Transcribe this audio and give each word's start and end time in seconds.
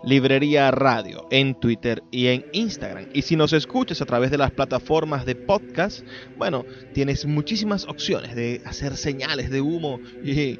Librería 0.04 0.72
Radio 0.72 1.28
en 1.30 1.56
Twitter 1.56 2.04
y 2.12 2.28
en 2.28 2.46
Instagram. 2.54 3.08
Y 3.14 3.24
si 3.24 3.36
nos 3.36 3.54
escuchas 3.54 4.02
a 4.02 4.06
través 4.06 4.32
de 4.32 4.38
las 4.38 4.52
plataformas 4.52 5.26
de 5.26 5.36
podcast, 5.36 6.06
bueno, 6.38 6.66
tienes 6.94 7.26
muchísimas 7.26 7.86
opciones 7.86 8.36
de 8.36 8.62
hacer 8.66 8.96
señales 8.96 9.50
de 9.50 9.62
humo 9.62 10.00
y 10.24 10.58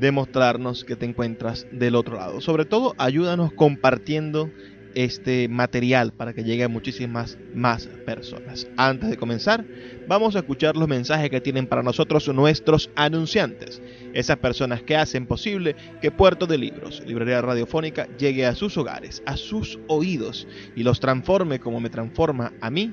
demostrarnos 0.00 0.84
que 0.84 0.96
te 0.96 1.06
encuentras 1.06 1.66
del 1.70 1.94
otro 1.94 2.16
lado. 2.16 2.40
Sobre 2.40 2.64
todo, 2.64 2.94
ayúdanos 2.98 3.52
compartiendo 3.52 4.50
este 4.94 5.48
material 5.48 6.12
para 6.12 6.32
que 6.32 6.44
llegue 6.44 6.64
a 6.64 6.68
muchísimas 6.68 7.38
más 7.54 7.86
personas. 8.06 8.66
Antes 8.76 9.10
de 9.10 9.16
comenzar, 9.16 9.64
vamos 10.06 10.36
a 10.36 10.40
escuchar 10.40 10.76
los 10.76 10.88
mensajes 10.88 11.30
que 11.30 11.40
tienen 11.40 11.66
para 11.66 11.82
nosotros 11.82 12.28
nuestros 12.28 12.90
anunciantes, 12.94 13.82
esas 14.12 14.38
personas 14.38 14.82
que 14.82 14.96
hacen 14.96 15.26
posible 15.26 15.76
que 16.00 16.10
Puerto 16.10 16.46
de 16.46 16.58
Libros, 16.58 17.02
Librería 17.06 17.42
Radiofónica, 17.42 18.08
llegue 18.16 18.46
a 18.46 18.54
sus 18.54 18.76
hogares, 18.76 19.22
a 19.26 19.36
sus 19.36 19.78
oídos 19.88 20.46
y 20.76 20.82
los 20.82 21.00
transforme 21.00 21.58
como 21.58 21.80
me 21.80 21.90
transforma 21.90 22.52
a 22.60 22.70
mí 22.70 22.92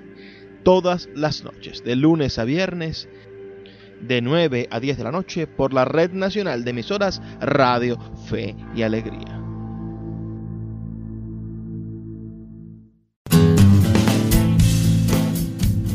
todas 0.63 1.09
las 1.15 1.43
noches, 1.43 1.83
de 1.83 1.95
lunes 1.95 2.37
a 2.37 2.45
viernes, 2.45 3.09
de 4.01 4.21
9 4.21 4.67
a 4.71 4.79
10 4.79 4.97
de 4.97 5.03
la 5.03 5.11
noche, 5.11 5.47
por 5.47 5.73
la 5.73 5.85
Red 5.85 6.11
Nacional 6.11 6.63
de 6.63 6.71
Emisoras 6.71 7.21
Radio, 7.39 7.97
Fe 8.27 8.55
y 8.75 8.81
Alegría. 8.81 9.40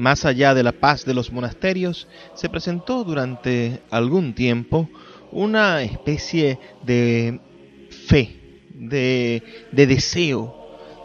Más 0.00 0.24
allá 0.24 0.54
de 0.54 0.62
la 0.62 0.72
paz 0.72 1.04
de 1.04 1.12
los 1.12 1.30
monasterios, 1.30 2.08
se 2.34 2.48
presentó 2.48 3.04
durante 3.04 3.82
algún 3.90 4.34
tiempo 4.34 4.88
una 5.30 5.82
especie 5.82 6.58
de 6.82 7.38
fe, 7.90 8.64
de, 8.72 9.42
deseo 9.72 10.56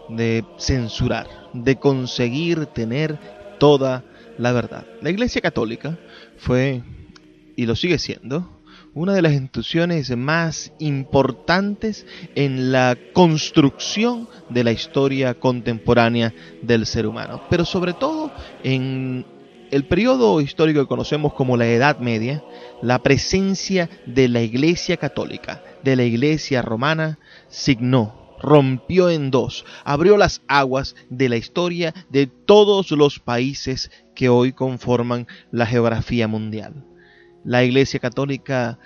de 0.08 0.46
censurar, 0.58 1.28
de 1.54 1.76
conseguir 1.76 2.68
tener 2.68 3.20
toda 3.60 4.06
la 4.38 4.54
verdad. 4.54 4.86
La 5.02 5.10
Iglesia 5.10 5.42
Católica 5.42 5.98
fue 6.38 6.82
y 7.58 7.66
lo 7.66 7.76
sigue 7.76 8.00
siendo, 8.00 8.55
una 8.96 9.14
de 9.14 9.22
las 9.22 9.34
instituciones 9.34 10.16
más 10.16 10.72
importantes 10.80 12.08
en 12.34 12.72
la 12.72 12.98
construcción 13.14 14.30
de 14.50 14.64
la 14.64 14.72
historia 14.72 15.34
contemporánea 15.34 16.34
del 16.62 16.86
ser 16.86 17.06
humano, 17.06 17.42
pero 17.50 17.66
sobre 17.66 17.92
todo 17.92 18.32
en 18.64 19.26
el 19.70 19.84
periodo 19.84 20.40
histórico 20.40 20.80
que 20.80 20.88
conocemos 20.88 21.34
como 21.34 21.58
la 21.58 21.68
Edad 21.68 22.00
Media, 22.00 22.42
la 22.82 23.04
presencia 23.04 23.90
de 24.06 24.30
la 24.30 24.42
Iglesia 24.42 24.96
Católica, 24.96 25.62
de 25.84 25.98
la 25.98 26.04
Iglesia 26.04 26.62
Romana, 26.62 27.20
signó, 27.50 28.38
rompió 28.42 29.10
en 29.10 29.30
dos, 29.30 29.66
abrió 29.84 30.16
las 30.16 30.42
aguas 30.48 30.96
de 31.10 31.28
la 31.28 31.36
historia 31.36 31.94
de 32.10 32.28
todos 32.28 32.92
los 32.92 33.20
países 33.20 33.92
que 34.16 34.30
hoy 34.30 34.54
conforman 34.54 35.28
la 35.52 35.66
geografía 35.66 36.30
mundial 36.30 36.86
la 37.46 37.64
Iglesia 37.64 38.00
Católica 38.00 38.78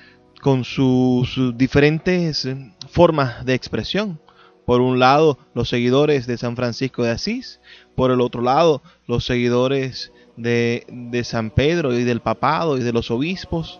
con 0.42 0.64
sus 0.64 1.58
diferentes 1.58 2.48
formas 2.90 3.46
de 3.46 3.56
expresión. 3.56 4.20
Por 4.66 4.82
un 4.82 5.00
lado, 5.00 5.40
los 5.56 5.70
seguidores 5.70 6.28
de 6.28 6.38
San 6.38 6.56
Francisco 6.56 7.04
de 7.04 7.12
Asís, 7.12 7.60
por 7.96 8.12
el 8.12 8.22
otro 8.22 8.42
lado, 8.42 8.84
los 9.08 9.26
seguidores 9.26 10.12
de, 10.38 11.22
San 11.24 11.50
Pedro 11.50 11.98
y 11.98 12.04
del 12.04 12.22
papado 12.22 12.78
y 12.78 12.84
de 12.84 12.94
los 12.94 13.10
obispos. 13.10 13.80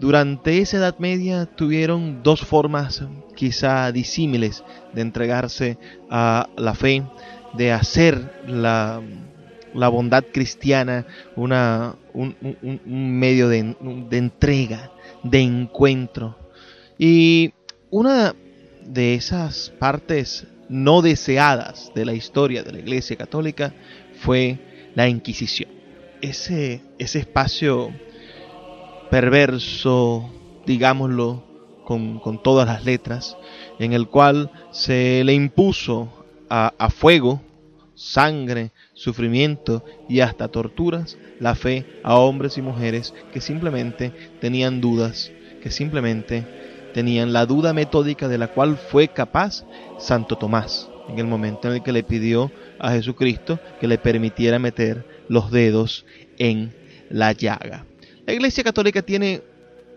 Durante 0.00 0.58
esa 0.58 0.78
Edad 0.78 0.98
Media 0.98 1.46
tuvieron 1.46 2.22
dos 2.22 2.40
formas 2.40 3.04
quizá 3.36 3.92
disímiles 3.92 4.64
de 4.92 5.02
entregarse 5.02 5.78
a 6.10 6.48
la 6.56 6.74
fe, 6.74 7.04
de 7.54 7.70
hacer 7.70 8.42
la, 8.46 9.00
la 9.74 9.88
bondad 9.88 10.24
cristiana 10.32 11.06
una, 11.36 11.96
un, 12.12 12.36
medio 12.86 13.48
de, 13.48 13.76
de, 14.08 14.16
entrega, 14.16 14.92
de 15.22 15.40
encuentro. 15.40 16.38
Y 16.98 17.52
una 17.90 18.34
de 18.86 19.14
esas 19.14 19.72
partes 19.78 20.46
no 20.68 21.02
deseadas 21.02 21.92
de 21.94 22.04
la 22.04 22.14
historia 22.14 22.62
de 22.62 22.72
la 22.72 22.78
Iglesia 22.78 23.16
Católica 23.16 23.74
fue 24.20 24.58
la 24.94 25.08
Inquisición. 25.08 25.70
Ese, 26.20 26.82
ese 26.98 27.18
espacio 27.18 27.90
perverso, 29.10 30.30
digámoslo 30.66 31.44
con, 31.84 32.18
con, 32.20 32.42
todas 32.42 32.66
las 32.66 32.84
letras, 32.84 33.36
en 33.78 33.92
el 33.92 34.08
cual 34.08 34.50
se 34.70 35.22
le 35.24 35.34
impuso 35.34 36.24
a, 36.48 36.72
a 36.78 36.88
fuego, 36.88 37.42
sangre, 37.94 38.72
sufrimiento 38.94 39.84
y 40.08 40.20
hasta 40.20 40.48
torturas 40.48 41.18
la 41.40 41.54
fe 41.54 41.84
a 42.02 42.16
hombres 42.16 42.58
y 42.58 42.62
mujeres 42.62 43.12
que 43.32 43.40
simplemente 43.40 44.12
tenían 44.40 44.80
dudas, 44.80 45.30
que 45.62 45.70
simplemente 45.70 46.46
tenían 46.94 47.32
la 47.32 47.44
duda 47.44 47.72
metódica 47.72 48.28
de 48.28 48.38
la 48.38 48.48
cual 48.48 48.76
fue 48.76 49.08
capaz 49.08 49.64
Santo 49.98 50.36
Tomás 50.36 50.88
en 51.08 51.18
el 51.18 51.26
momento 51.26 51.68
en 51.68 51.74
el 51.74 51.82
que 51.82 51.92
le 51.92 52.02
pidió 52.02 52.50
a 52.78 52.92
Jesucristo 52.92 53.58
que 53.80 53.88
le 53.88 53.98
permitiera 53.98 54.58
meter 54.58 55.04
los 55.28 55.50
dedos 55.50 56.06
en 56.38 56.72
la 57.10 57.32
llaga. 57.32 57.84
La 58.26 58.32
Iglesia 58.32 58.64
Católica 58.64 59.02
tiene 59.02 59.42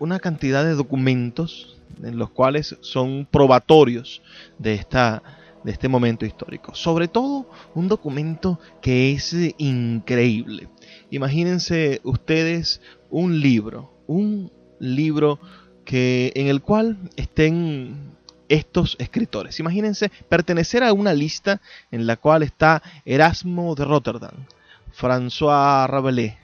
una 0.00 0.18
cantidad 0.18 0.64
de 0.64 0.74
documentos 0.74 1.76
en 2.02 2.18
los 2.18 2.30
cuales 2.30 2.76
son 2.80 3.26
probatorios 3.30 4.22
de 4.58 4.74
esta 4.74 5.22
de 5.64 5.72
este 5.72 5.88
momento 5.88 6.24
histórico. 6.24 6.74
Sobre 6.74 7.08
todo 7.08 7.50
un 7.74 7.88
documento 7.88 8.58
que 8.80 9.12
es 9.12 9.34
increíble. 9.58 10.68
Imagínense 11.10 12.00
ustedes 12.04 12.80
un 13.10 13.40
libro, 13.40 13.92
un 14.06 14.52
libro 14.78 15.38
que 15.84 16.32
en 16.34 16.48
el 16.48 16.60
cual 16.60 16.98
estén 17.16 18.14
estos 18.48 18.96
escritores. 18.98 19.60
Imagínense 19.60 20.10
pertenecer 20.28 20.82
a 20.82 20.92
una 20.92 21.12
lista 21.12 21.60
en 21.90 22.06
la 22.06 22.16
cual 22.16 22.42
está 22.42 22.82
Erasmo 23.04 23.74
de 23.74 23.84
Rotterdam, 23.84 24.46
François 24.92 25.86
Rabelais, 25.86 26.36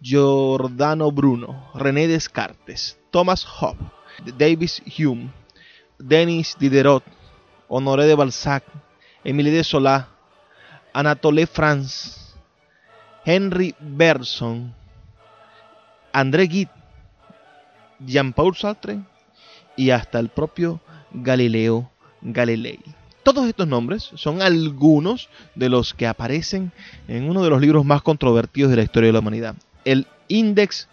Giordano 0.00 1.10
Bruno, 1.10 1.70
René 1.74 2.06
Descartes, 2.06 2.98
Thomas 3.10 3.44
Hobbes, 3.44 3.88
Davis 4.38 4.82
Hume, 4.98 5.30
Denis 5.98 6.56
Diderot, 6.58 7.02
Honoré 7.68 8.06
de 8.06 8.14
Balzac, 8.14 8.64
Émilie 9.24 9.52
de 9.52 9.64
Solá, 9.64 10.08
Anatole 10.92 11.46
France, 11.46 12.34
Henry 13.24 13.74
Bergson, 13.80 14.72
André 16.12 16.46
Gide, 16.48 16.70
Jean-Paul 17.98 18.56
Sartre 18.56 19.00
y 19.76 19.90
hasta 19.90 20.18
el 20.18 20.28
propio 20.28 20.80
Galileo 21.12 21.90
Galilei. 22.22 22.80
Todos 23.22 23.46
estos 23.48 23.66
nombres 23.66 24.10
son 24.14 24.40
algunos 24.40 25.28
de 25.54 25.68
los 25.68 25.92
que 25.92 26.06
aparecen 26.06 26.70
en 27.08 27.28
uno 27.28 27.42
de 27.42 27.50
los 27.50 27.60
libros 27.60 27.84
más 27.84 28.02
controvertidos 28.02 28.70
de 28.70 28.76
la 28.76 28.84
historia 28.84 29.08
de 29.08 29.12
la 29.14 29.18
humanidad, 29.18 29.56
el 29.84 30.06
Index 30.28 30.88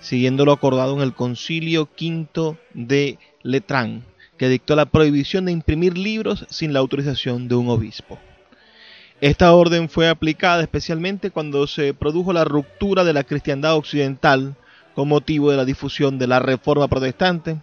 siguiendo 0.00 0.44
lo 0.44 0.50
acordado 0.50 0.96
en 0.96 1.02
el 1.02 1.14
Concilio 1.14 1.88
V 1.96 2.56
de 2.74 3.20
Letrán, 3.44 4.02
que 4.36 4.48
dictó 4.48 4.74
la 4.74 4.86
prohibición 4.86 5.44
de 5.44 5.52
imprimir 5.52 5.96
libros 5.96 6.46
sin 6.50 6.72
la 6.72 6.80
autorización 6.80 7.46
de 7.46 7.54
un 7.54 7.68
obispo. 7.68 8.18
Esta 9.20 9.54
orden 9.54 9.88
fue 9.88 10.08
aplicada 10.08 10.62
especialmente 10.62 11.30
cuando 11.30 11.68
se 11.68 11.94
produjo 11.94 12.32
la 12.32 12.44
ruptura 12.44 13.04
de 13.04 13.12
la 13.12 13.22
cristiandad 13.22 13.76
occidental 13.76 14.56
con 14.96 15.08
motivo 15.08 15.50
de 15.50 15.58
la 15.58 15.66
difusión 15.66 16.18
de 16.18 16.26
la 16.26 16.38
Reforma 16.38 16.88
Protestante, 16.88 17.58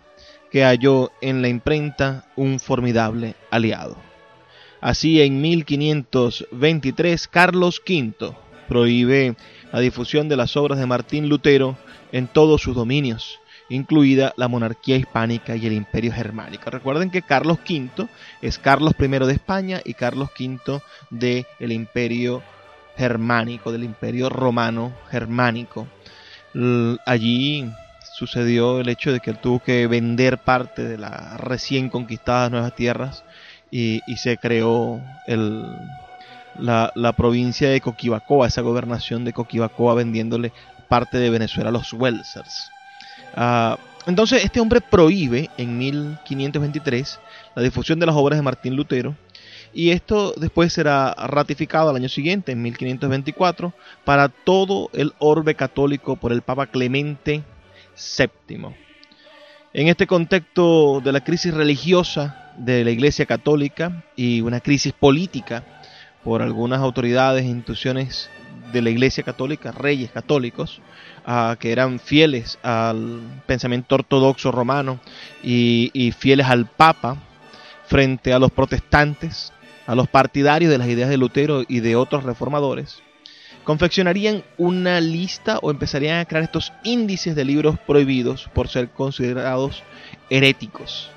que 0.52 0.64
halló 0.64 1.12
en 1.20 1.42
la 1.42 1.48
imprenta 1.48 2.28
un 2.36 2.60
formidable 2.60 3.36
aliado. 3.50 3.98
Así, 4.80 5.20
en 5.20 5.42
1523, 5.42 7.28
Carlos 7.28 7.82
V 7.88 8.36
prohíbe 8.68 9.36
la 9.72 9.80
difusión 9.80 10.30
de 10.30 10.36
las 10.36 10.56
obras 10.56 10.78
de 10.78 10.86
Martín 10.86 11.28
Lutero 11.28 11.76
en 12.12 12.28
todos 12.28 12.62
sus 12.62 12.76
dominios, 12.76 13.40
incluida 13.68 14.36
la 14.38 14.48
monarquía 14.48 14.98
hispánica 14.98 15.56
y 15.56 15.66
el 15.66 15.74
imperio 15.74 16.14
germánico. 16.14 16.70
Recuerden 16.70 17.10
que 17.10 17.24
Carlos 17.24 17.58
V 17.68 18.08
es 18.44 18.60
Carlos 18.60 18.94
I 19.00 19.08
de 19.08 19.34
España 19.34 19.82
y 19.84 19.96
Carlos 19.96 20.30
V 20.40 20.84
del 21.10 21.72
imperio 21.72 22.44
germánico, 22.96 23.72
del 23.72 23.86
imperio 23.86 24.30
romano 24.30 24.94
germánico 25.10 25.88
allí 27.06 27.72
sucedió 28.14 28.80
el 28.80 28.90
hecho 28.90 29.12
de 29.12 29.20
que 29.20 29.32
él 29.32 29.38
tuvo 29.38 29.60
que 29.60 29.88
vender 29.88 30.38
parte 30.38 30.84
de 30.84 30.98
las 30.98 31.40
recién 31.40 31.90
conquistadas 31.90 32.52
nuevas 32.52 32.76
tierras 32.76 33.24
y, 33.72 34.02
se 34.18 34.38
creó 34.38 35.02
el, 35.26 35.66
la, 36.60 37.14
provincia 37.18 37.70
de 37.70 37.82
Coquibacoa, 37.82 38.48
esa 38.48 38.62
gobernación 38.62 39.26
de 39.26 39.34
Coquibacoa 39.34 39.96
vendiéndole 39.96 40.54
parte 40.88 41.18
de 41.18 41.32
Venezuela 41.32 41.70
a 41.70 41.74
los 41.74 41.92
Welsers. 41.92 42.70
Ah, 43.36 43.78
entonces 44.06 44.44
este 44.44 44.60
hombre 44.60 44.80
prohíbe 44.80 45.50
en 45.58 45.78
1523 45.78 47.20
la 47.56 47.64
difusión 47.64 48.00
de 48.00 48.06
las 48.06 48.16
obras 48.16 48.38
de 48.38 48.44
Martín 48.44 48.76
Lutero 48.76 49.16
y 49.74 49.92
esto 49.92 50.34
después 50.38 50.72
será 50.74 51.14
ratificado 51.14 51.90
al 51.90 51.96
año 51.96 52.10
siguiente, 52.10 52.52
en 52.52 52.62
1524, 52.62 53.74
para 54.06 54.30
todo 54.30 54.90
el 54.94 55.14
orbe 55.20 55.56
católico 55.56 56.16
por 56.16 56.32
el 56.32 56.42
Papa 56.42 56.68
Clemente 56.68 57.44
VII. 58.18 58.76
En 59.74 59.88
este 59.88 60.06
contexto 60.06 61.02
de 61.02 61.12
la 61.12 61.24
crisis 61.24 61.54
religiosa 61.54 62.52
de 62.58 62.84
la 62.84 62.92
Iglesia 62.92 63.26
Católica 63.26 64.04
y 64.16 64.42
una 64.42 64.60
crisis 64.60 64.94
política 64.94 65.64
por 66.24 66.42
algunas 66.42 66.80
autoridades 66.80 67.44
e 67.44 67.48
instituciones 67.48 68.30
de 68.72 68.82
la 68.82 68.90
Iglesia 68.90 69.24
Católica, 69.24 69.72
reyes 69.72 70.12
católicos, 70.12 70.82
uh, 71.28 71.56
que 71.58 71.72
eran 71.72 72.00
fieles 72.00 72.60
al 72.64 73.22
pensamiento 73.46 73.96
ortodoxo 73.96 74.52
romano 74.52 75.00
y, 75.44 75.92
y 75.94 76.12
fieles 76.12 76.48
al 76.48 76.66
Papa 76.66 77.18
frente 77.86 78.34
a 78.34 78.40
los 78.40 78.52
protestantes, 78.52 79.53
a 79.86 79.96
los 79.96 80.08
partidarios 80.08 80.72
de 80.72 80.78
las 80.78 80.88
ideas 80.88 81.10
de 81.10 81.18
Lutero 81.18 81.64
y 81.68 81.80
de 81.80 81.96
otros 81.96 82.24
reformadores, 82.24 83.02
confeccionarían 83.64 84.44
una 84.58 85.00
lista 85.02 85.60
o 85.62 85.72
empezarían 85.72 86.20
a 86.20 86.26
crear 86.26 86.44
estos 86.44 86.74
índices 86.84 87.36
de 87.36 87.46
libros 87.46 87.80
prohibidos 87.80 88.50
por 88.54 88.68
ser 88.68 88.90
considerados 88.90 89.84
heréticos, 90.30 91.10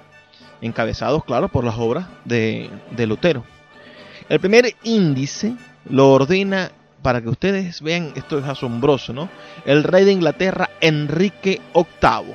encabezados, 0.60 1.24
claro, 1.24 1.48
por 1.48 1.64
las 1.64 1.76
obras 1.76 2.06
de, 2.24 2.70
de 2.90 3.06
Lutero. 3.06 3.44
El 4.28 4.40
primer 4.40 4.74
índice 4.82 5.54
lo 5.88 6.12
ordena, 6.12 6.72
para 7.02 7.22
que 7.22 7.28
ustedes 7.28 7.82
vean, 7.82 8.12
esto 8.16 8.38
es 8.38 8.44
asombroso, 8.44 9.12
¿no? 9.12 9.28
El 9.64 9.84
rey 9.84 10.04
de 10.04 10.10
Inglaterra, 10.12 10.70
Enrique 10.80 11.60
VIII. 11.74 12.34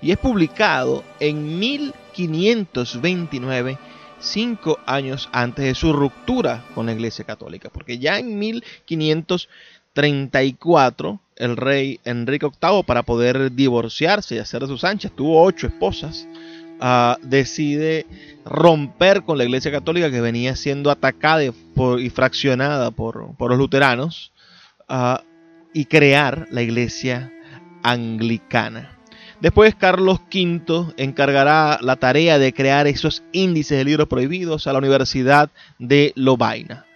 Y 0.00 0.12
es 0.12 0.18
publicado 0.18 1.02
en 1.18 1.58
1529 1.58 3.78
cinco 4.22 4.78
años 4.86 5.28
antes 5.32 5.64
de 5.64 5.74
su 5.74 5.92
ruptura 5.92 6.64
con 6.74 6.86
la 6.86 6.92
Iglesia 6.92 7.24
Católica, 7.24 7.70
porque 7.70 7.98
ya 7.98 8.18
en 8.18 8.38
1534 8.38 11.20
el 11.36 11.56
rey 11.56 11.98
Enrique 12.04 12.46
VIII, 12.46 12.82
para 12.84 13.02
poder 13.02 13.52
divorciarse 13.52 14.36
y 14.36 14.38
hacer 14.38 14.62
de 14.62 14.68
sus 14.68 14.84
anchas, 14.84 15.12
tuvo 15.14 15.42
ocho 15.42 15.66
esposas, 15.66 16.26
uh, 16.80 17.16
decide 17.22 18.06
romper 18.44 19.22
con 19.22 19.38
la 19.38 19.44
Iglesia 19.44 19.72
Católica 19.72 20.10
que 20.10 20.20
venía 20.20 20.56
siendo 20.56 20.90
atacada 20.90 21.44
y, 21.44 21.52
fraccionada 22.10 22.90
por, 22.90 23.34
los 23.38 23.58
luteranos 23.58 24.32
uh, 24.88 25.18
y 25.74 25.84
crear 25.86 26.48
la 26.50 26.62
Iglesia 26.62 27.32
Anglicana. 27.82 28.98
Después 29.42 29.74
Carlos 29.74 30.20
V 30.32 30.94
encargará 30.98 31.80
la 31.82 31.96
tarea 31.96 32.38
de 32.38 32.54
crear 32.54 32.86
esos 32.86 33.24
índices 33.32 33.76
de 33.76 33.84
libros 33.84 34.06
prohibidos 34.06 34.68
a 34.68 34.72
la 34.72 34.78
Universidad 34.78 35.50
de 35.80 36.12
Lovaina, 36.14 36.86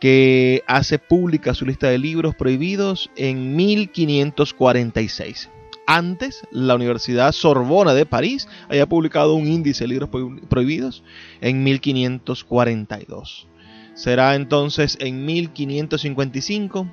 que 0.00 0.62
hace 0.68 1.00
pública 1.00 1.52
su 1.52 1.66
lista 1.66 1.88
de 1.88 1.98
libros 1.98 2.36
prohibidos 2.36 3.10
en 3.16 3.56
1546. 3.56 5.50
Antes, 5.88 6.42
la 6.52 6.76
Universidad 6.76 7.32
Sorbona 7.32 7.92
de 7.92 8.06
París 8.06 8.46
había 8.68 8.86
publicado 8.86 9.34
un 9.34 9.48
índice 9.48 9.82
de 9.82 9.88
libros 9.88 10.10
prohibidos 10.48 11.02
en 11.40 11.64
1542. 11.64 13.48
Será 13.94 14.36
entonces 14.36 14.96
en 15.00 15.26
1555 15.26 16.86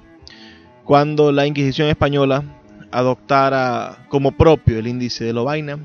cuando 0.85 1.31
la 1.31 1.45
Inquisición 1.45 1.87
española 1.87 2.56
adoptara 2.91 4.05
como 4.09 4.31
propio 4.31 4.79
el 4.79 4.87
índice 4.87 5.23
de 5.23 5.33
Lovaina 5.33 5.79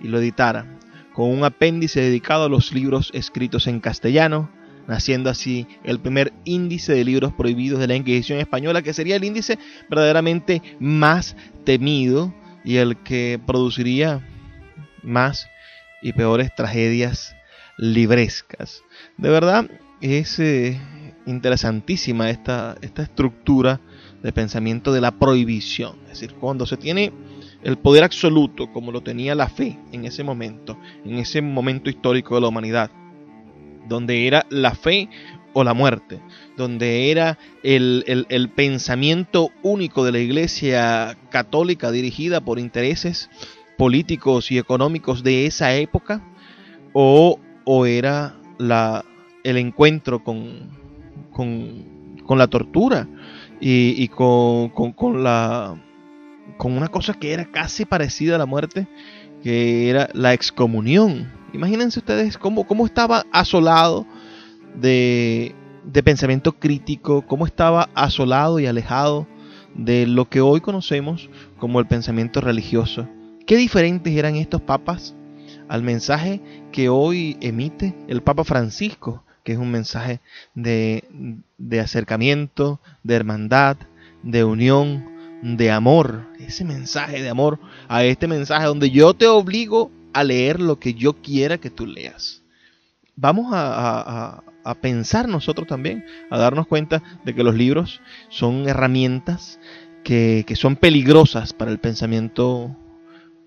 y 0.00 0.08
lo 0.08 0.18
editara, 0.18 0.66
con 1.12 1.30
un 1.30 1.44
apéndice 1.44 2.00
dedicado 2.00 2.44
a 2.44 2.48
los 2.48 2.72
libros 2.72 3.10
escritos 3.14 3.66
en 3.66 3.80
castellano, 3.80 4.50
naciendo 4.86 5.30
así 5.30 5.66
el 5.84 5.98
primer 5.98 6.32
índice 6.44 6.92
de 6.92 7.04
libros 7.04 7.32
prohibidos 7.32 7.80
de 7.80 7.88
la 7.88 7.96
Inquisición 7.96 8.38
española, 8.38 8.82
que 8.82 8.92
sería 8.92 9.16
el 9.16 9.24
índice 9.24 9.58
verdaderamente 9.88 10.62
más 10.78 11.36
temido 11.64 12.34
y 12.64 12.76
el 12.76 12.96
que 12.98 13.40
produciría 13.44 14.26
más 15.02 15.48
y 16.02 16.12
peores 16.12 16.54
tragedias 16.54 17.34
librescas. 17.78 18.82
De 19.16 19.30
verdad 19.30 19.70
es 20.00 20.38
eh, 20.38 20.80
interesantísima 21.26 22.30
esta, 22.30 22.76
esta 22.80 23.02
estructura 23.02 23.80
de 24.22 24.32
pensamiento 24.32 24.92
de 24.92 25.00
la 25.00 25.12
prohibición. 25.12 25.96
Es 26.04 26.20
decir, 26.20 26.34
cuando 26.34 26.66
se 26.66 26.76
tiene 26.76 27.12
el 27.62 27.76
poder 27.78 28.04
absoluto, 28.04 28.72
como 28.72 28.92
lo 28.92 29.02
tenía 29.02 29.34
la 29.34 29.48
fe 29.48 29.78
en 29.92 30.04
ese 30.04 30.22
momento, 30.22 30.78
en 31.04 31.18
ese 31.18 31.42
momento 31.42 31.90
histórico 31.90 32.34
de 32.36 32.40
la 32.40 32.48
humanidad, 32.48 32.90
donde 33.88 34.26
era 34.26 34.46
la 34.50 34.74
fe 34.74 35.08
o 35.52 35.64
la 35.64 35.74
muerte, 35.74 36.20
donde 36.56 37.10
era 37.10 37.38
el, 37.62 38.04
el, 38.28 38.48
pensamiento 38.50 39.50
único 39.62 40.04
de 40.04 40.12
la 40.12 40.18
iglesia 40.18 41.16
católica 41.30 41.90
dirigida 41.90 42.40
por 42.40 42.58
intereses 42.58 43.30
políticos 43.78 44.50
y 44.50 44.58
económicos 44.58 45.22
de 45.22 45.46
esa 45.46 45.74
época, 45.74 46.22
o, 46.92 47.40
o 47.64 47.86
era 47.86 48.36
la, 48.58 49.04
el 49.44 49.56
encuentro 49.56 50.22
con, 50.22 50.70
con, 51.32 52.18
con 52.24 52.38
la 52.38 52.46
tortura 52.46 53.08
y, 53.60 53.94
y 54.02 54.08
con, 54.08 54.70
con, 54.70 54.92
con, 54.92 55.22
la 55.22 55.80
con 56.56 56.76
una 56.76 56.88
cosa 56.88 57.14
que 57.14 57.32
era 57.32 57.44
casi 57.50 57.84
parecida 57.84 58.36
a 58.36 58.38
la 58.38 58.46
muerte, 58.46 58.86
que 59.42 59.90
era 59.90 60.08
la 60.12 60.32
excomunión. 60.32 61.32
Imagínense 61.52 61.98
ustedes 61.98 62.38
cómo, 62.38 62.66
cómo 62.66 62.86
estaba 62.86 63.24
asolado 63.32 64.06
de, 64.74 65.54
de 65.84 66.02
pensamiento 66.02 66.52
crítico, 66.52 67.22
cómo 67.26 67.46
estaba 67.46 67.88
asolado 67.94 68.58
y 68.58 68.66
alejado 68.66 69.26
de 69.74 70.06
lo 70.06 70.28
que 70.28 70.40
hoy 70.40 70.60
conocemos 70.60 71.28
como 71.58 71.80
el 71.80 71.86
pensamiento 71.86 72.40
religioso. 72.40 73.08
Qué 73.46 73.56
diferentes 73.56 74.14
eran 74.16 74.36
estos 74.36 74.60
papas 74.60 75.14
al 75.68 75.82
mensaje 75.82 76.40
que 76.72 76.88
hoy 76.88 77.36
emite 77.40 77.96
el 78.08 78.22
Papa 78.22 78.44
Francisco 78.44 79.24
que 79.46 79.52
es 79.52 79.58
un 79.58 79.70
mensaje 79.70 80.18
de, 80.56 81.04
de 81.56 81.78
acercamiento, 81.78 82.80
de 83.04 83.14
hermandad, 83.14 83.76
de 84.24 84.42
unión, 84.42 85.04
de 85.40 85.70
amor. 85.70 86.26
Ese 86.40 86.64
mensaje 86.64 87.22
de 87.22 87.28
amor 87.28 87.60
a 87.86 88.02
este 88.02 88.26
mensaje 88.26 88.66
donde 88.66 88.90
yo 88.90 89.14
te 89.14 89.28
obligo 89.28 89.92
a 90.12 90.24
leer 90.24 90.60
lo 90.60 90.80
que 90.80 90.94
yo 90.94 91.12
quiera 91.22 91.58
que 91.58 91.70
tú 91.70 91.86
leas. 91.86 92.42
Vamos 93.14 93.52
a, 93.52 94.42
a, 94.64 94.74
pensar 94.80 95.28
nosotros 95.28 95.68
también, 95.68 96.04
a 96.28 96.38
darnos 96.38 96.66
cuenta 96.66 97.00
de 97.24 97.32
que 97.32 97.44
los 97.44 97.54
libros 97.54 98.00
son 98.28 98.68
herramientas 98.68 99.60
que, 100.02 100.42
que 100.44 100.56
son 100.56 100.74
peligrosas 100.74 101.52
para 101.52 101.70
el 101.70 101.78
pensamiento 101.78 102.76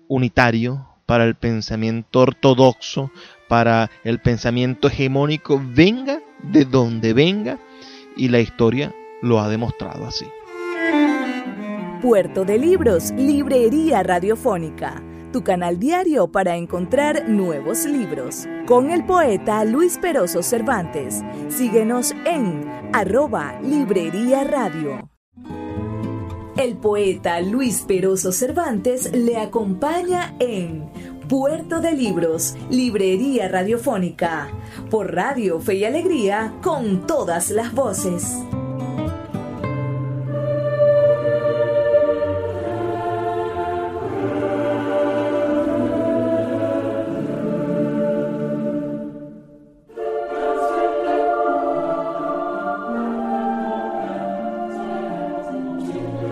unitario, 0.08 0.88
para 1.04 1.24
el 1.24 1.34
pensamiento 1.34 2.20
ortodoxo, 2.20 3.12
para 3.50 3.90
el 4.04 4.20
pensamiento 4.20 4.86
hegemónico, 4.86 5.60
venga 5.60 6.22
de 6.40 6.64
donde 6.64 7.12
venga, 7.12 7.58
y 8.16 8.28
la 8.28 8.38
historia 8.38 8.94
lo 9.22 9.40
ha 9.40 9.48
demostrado 9.48 10.06
así. 10.06 10.26
Puerto 12.00 12.44
de 12.44 12.58
Libros, 12.58 13.10
Librería 13.16 14.04
Radiofónica, 14.04 15.02
tu 15.32 15.42
canal 15.42 15.80
diario 15.80 16.28
para 16.28 16.54
encontrar 16.54 17.28
nuevos 17.28 17.86
libros. 17.86 18.46
Con 18.66 18.92
el 18.92 19.04
poeta 19.04 19.64
Luis 19.64 19.98
Peroso 19.98 20.44
Cervantes. 20.44 21.24
Síguenos 21.48 22.14
en 22.24 22.70
arroba 22.92 23.58
Librería 23.62 24.44
Radio. 24.44 25.10
El 26.56 26.76
poeta 26.76 27.40
Luis 27.40 27.82
Peroso 27.88 28.32
Cervantes 28.32 29.10
le 29.12 29.38
acompaña 29.38 30.34
en 30.38 30.90
Puerto 31.30 31.80
de 31.80 31.92
Libros, 31.92 32.56
Librería 32.70 33.46
Radiofónica, 33.46 34.48
por 34.90 35.14
Radio 35.14 35.60
Fe 35.60 35.76
y 35.76 35.84
Alegría, 35.84 36.54
con 36.60 37.06
todas 37.06 37.50
las 37.52 37.72
voces. 37.72 38.36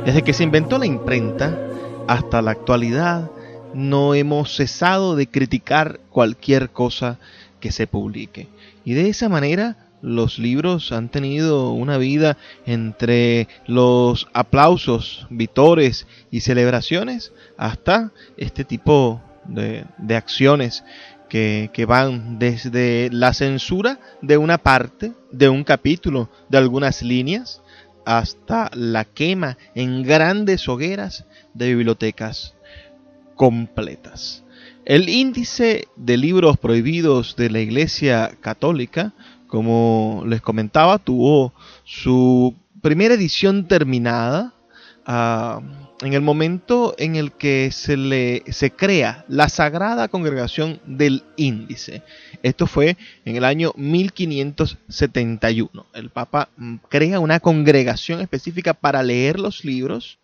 Desde 0.05 0.23
que 0.25 0.33
se 0.33 0.43
inventó 0.43 0.77
la 0.77 0.87
imprenta 0.87 1.57
hasta 2.09 2.43
la 2.43 2.51
actualidad, 2.51 3.31
no 3.75 4.15
hemos 4.15 4.57
cesado 4.57 5.17
de 5.17 5.27
criticar 5.27 6.01
cualquier 6.11 6.71
cosa 6.71 7.19
que 7.61 7.73
se 7.73 7.87
publique. 7.87 8.49
Y 8.85 8.95
de 8.95 9.09
esa 9.09 9.29
manera 9.29 9.77
los 10.01 10.39
libros 10.39 10.93
han 10.93 11.09
tenido 11.09 11.73
una 11.73 11.99
vida 11.99 12.37
entre 12.67 13.49
los 13.67 14.29
aplausos, 14.33 15.27
vitores 15.31 16.07
y 16.31 16.41
celebraciones 16.41 17.33
hasta 17.57 18.13
este 18.37 18.65
tipo 18.65 19.21
de, 19.47 19.85
acciones 20.15 20.85
que, 21.29 21.71
van 21.87 22.39
desde 22.39 23.09
la 23.13 23.35
censura 23.35 23.99
de 24.23 24.37
una 24.37 24.59
parte, 24.59 25.13
de 25.33 25.49
un 25.49 25.65
capítulo, 25.65 26.31
de 26.49 26.59
algunas 26.59 27.03
líneas, 27.03 27.63
hasta 28.05 28.71
la 28.73 29.05
quema 29.05 29.59
en 29.75 30.03
grandes 30.03 30.69
hogueras 30.69 31.27
de 31.53 31.75
bibliotecas 31.75 32.55
completas. 33.39 34.45
El 34.85 35.09
índice 35.09 35.89
de 35.97 36.17
libros 36.17 36.59
prohibidos 36.59 37.37
de 37.37 37.51
la 37.51 37.61
Iglesia 37.61 38.33
Católica, 38.41 39.13
como 39.47 40.25
les 40.27 40.41
comentaba, 40.43 40.99
tuvo 40.99 41.55
su 41.85 42.57
primera 42.83 43.15
edición 43.15 43.69
terminada 43.69 44.55
ah, 45.07 45.61
en 46.03 46.15
el 46.15 46.21
momento 46.21 46.97
en 46.99 47.15
el 47.15 47.31
que 47.33 47.71
se, 47.71 47.97
le, 47.97 48.43
se 48.51 48.73
crea 48.73 49.25
la 49.29 49.49
Sagrada 49.49 50.09
Congregación 50.09 50.81
del 50.85 51.23
Índice. 51.37 52.03
Esto 52.43 52.67
fue 52.67 52.97
en 53.25 53.37
el 53.37 53.45
año 53.45 53.73
1571. 53.77 55.87
El 55.95 56.11
Papa 56.11 56.49
mm, 56.57 56.79
crea 56.89 57.21
una 57.21 57.39
congregación 57.39 58.21
específica 58.21 58.75
para 58.75 59.05
leer 59.05 59.39
los 59.39 59.65
libros 59.65 60.19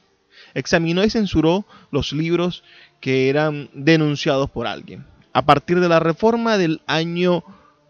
examinó 0.55 1.05
y 1.05 1.11
censuró 1.11 1.66
los 1.90 2.14
libros 2.14 2.64
que 3.01 3.29
eran 3.29 3.69
denunciados 3.75 4.49
por 4.49 4.66
alguien. 4.66 5.05
A 5.33 5.45
partir 5.45 5.81
de 5.81 5.88
la 5.88 6.01
reforma 6.01 6.57
del 6.57 6.81
año 6.87 7.45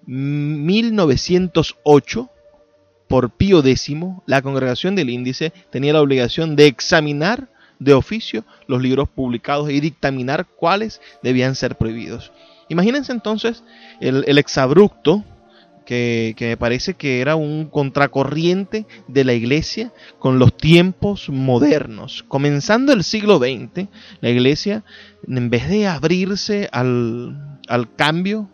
1908, 0.07 2.29
por 3.09 3.31
Pío 3.31 3.61
X, 3.61 3.92
la 4.26 4.42
congregación 4.42 4.94
del 4.94 5.11
índice 5.11 5.53
tenía 5.70 5.92
la 5.92 6.00
obligación 6.00 6.55
de 6.55 6.66
examinar 6.66 7.48
de 7.80 7.92
oficio 7.94 8.44
los 8.68 8.80
libros 8.80 9.08
publicados 9.08 9.70
y 9.70 9.80
dictaminar 9.80 10.46
cuáles 10.46 11.00
debían 11.22 11.56
ser 11.56 11.76
prohibidos. 11.76 12.30
Imagínense 12.68 13.10
entonces 13.10 13.64
el, 14.00 14.24
el 14.28 14.38
exabrupto 14.38 15.24
que, 15.90 16.36
me 16.38 16.56
parece 16.56 16.94
que 16.94 17.20
era 17.20 17.34
un 17.34 17.66
contracorriente 17.66 18.86
de 19.08 19.24
la 19.24 19.32
iglesia 19.32 19.92
con 20.20 20.38
los 20.38 20.56
tiempos 20.56 21.28
modernos. 21.28 22.24
Comenzando 22.28 22.92
el 22.92 23.02
siglo 23.02 23.38
XX, 23.38 23.88
la 24.20 24.30
iglesia, 24.30 24.84
en 25.26 25.50
vez 25.50 25.68
de 25.68 25.88
abrirse 25.88 26.68
al, 26.70 27.58
cambio 27.96 28.48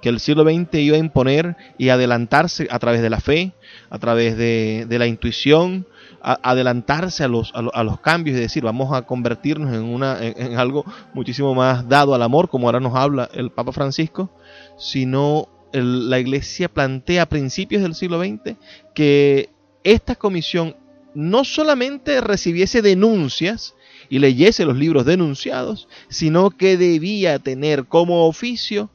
que 0.00 0.08
el 0.08 0.18
siglo 0.18 0.44
XX 0.44 0.74
iba 0.76 0.96
a 0.96 1.00
imponer 1.00 1.56
y 1.76 1.90
adelantarse 1.90 2.68
a 2.70 2.78
través 2.78 3.02
de 3.02 3.10
la 3.10 3.20
fe, 3.20 3.52
a 3.90 3.98
través 3.98 4.38
de, 4.38 4.86
la 4.88 5.06
intuición, 5.06 5.86
adelantarse 6.20 7.24
a 7.24 7.28
los, 7.28 7.52
a, 7.54 7.82
los 7.82 8.00
cambios 8.00 8.36
y 8.36 8.40
decir, 8.40 8.62
vamos 8.64 8.92
a 8.92 9.02
convertirnos 9.02 9.72
en, 9.72 9.82
una, 9.82 10.18
en, 10.20 10.58
algo 10.58 10.84
muchísimo 11.14 11.54
más 11.54 11.88
dado 11.88 12.14
al 12.14 12.22
amor, 12.22 12.48
como 12.48 12.68
ahora 12.68 12.80
nos 12.80 12.94
habla 12.94 13.28
el 13.34 13.50
Papa 13.50 13.72
Francisco, 13.72 14.30
sino 14.78 15.48
la 15.72 16.18
Iglesia 16.18 16.68
plantea 16.68 17.22
a 17.22 17.28
principios 17.28 17.82
del 17.82 17.94
siglo 17.94 18.20
XX 18.20 18.56
que 18.94 19.50
esta 19.84 20.14
comisión 20.14 20.76
no 21.14 21.44
solamente 21.44 22.20
recibiese 22.20 22.82
denuncias 22.82 23.74
y 24.08 24.18
leyese 24.18 24.64
los 24.64 24.76
libros 24.76 25.04
denunciados, 25.04 25.88
sino 26.08 26.50
que 26.50 26.76
debía 26.76 27.38
tener 27.38 27.86
como 27.86 28.26
oficio 28.26 28.90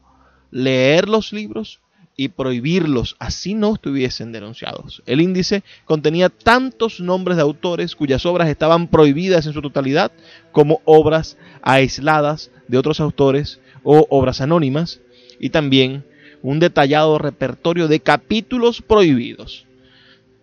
leer 0.51 1.09
los 1.09 1.33
libros 1.33 1.82
y 2.15 2.29
prohibirlos, 2.29 3.15
así 3.19 3.53
no 3.55 3.73
estuviesen 3.73 4.31
denunciados. 4.31 5.01
El 5.05 5.21
índice 5.21 5.63
contenía 5.85 6.29
tantos 6.29 6.99
nombres 6.99 7.37
de 7.37 7.43
autores 7.43 7.95
cuyas 7.95 8.25
obras 8.25 8.49
estaban 8.49 8.87
prohibidas 8.87 9.45
en 9.45 9.53
su 9.53 9.61
totalidad, 9.61 10.11
como 10.51 10.81
obras 10.85 11.37
aisladas 11.61 12.51
de 12.67 12.77
otros 12.77 12.99
autores 12.99 13.59
o 13.83 14.05
obras 14.09 14.41
anónimas, 14.41 15.01
y 15.39 15.49
también 15.49 16.05
un 16.41 16.59
detallado 16.59 17.17
repertorio 17.17 17.87
de 17.87 17.99
capítulos 17.99 18.81
prohibidos. 18.81 19.65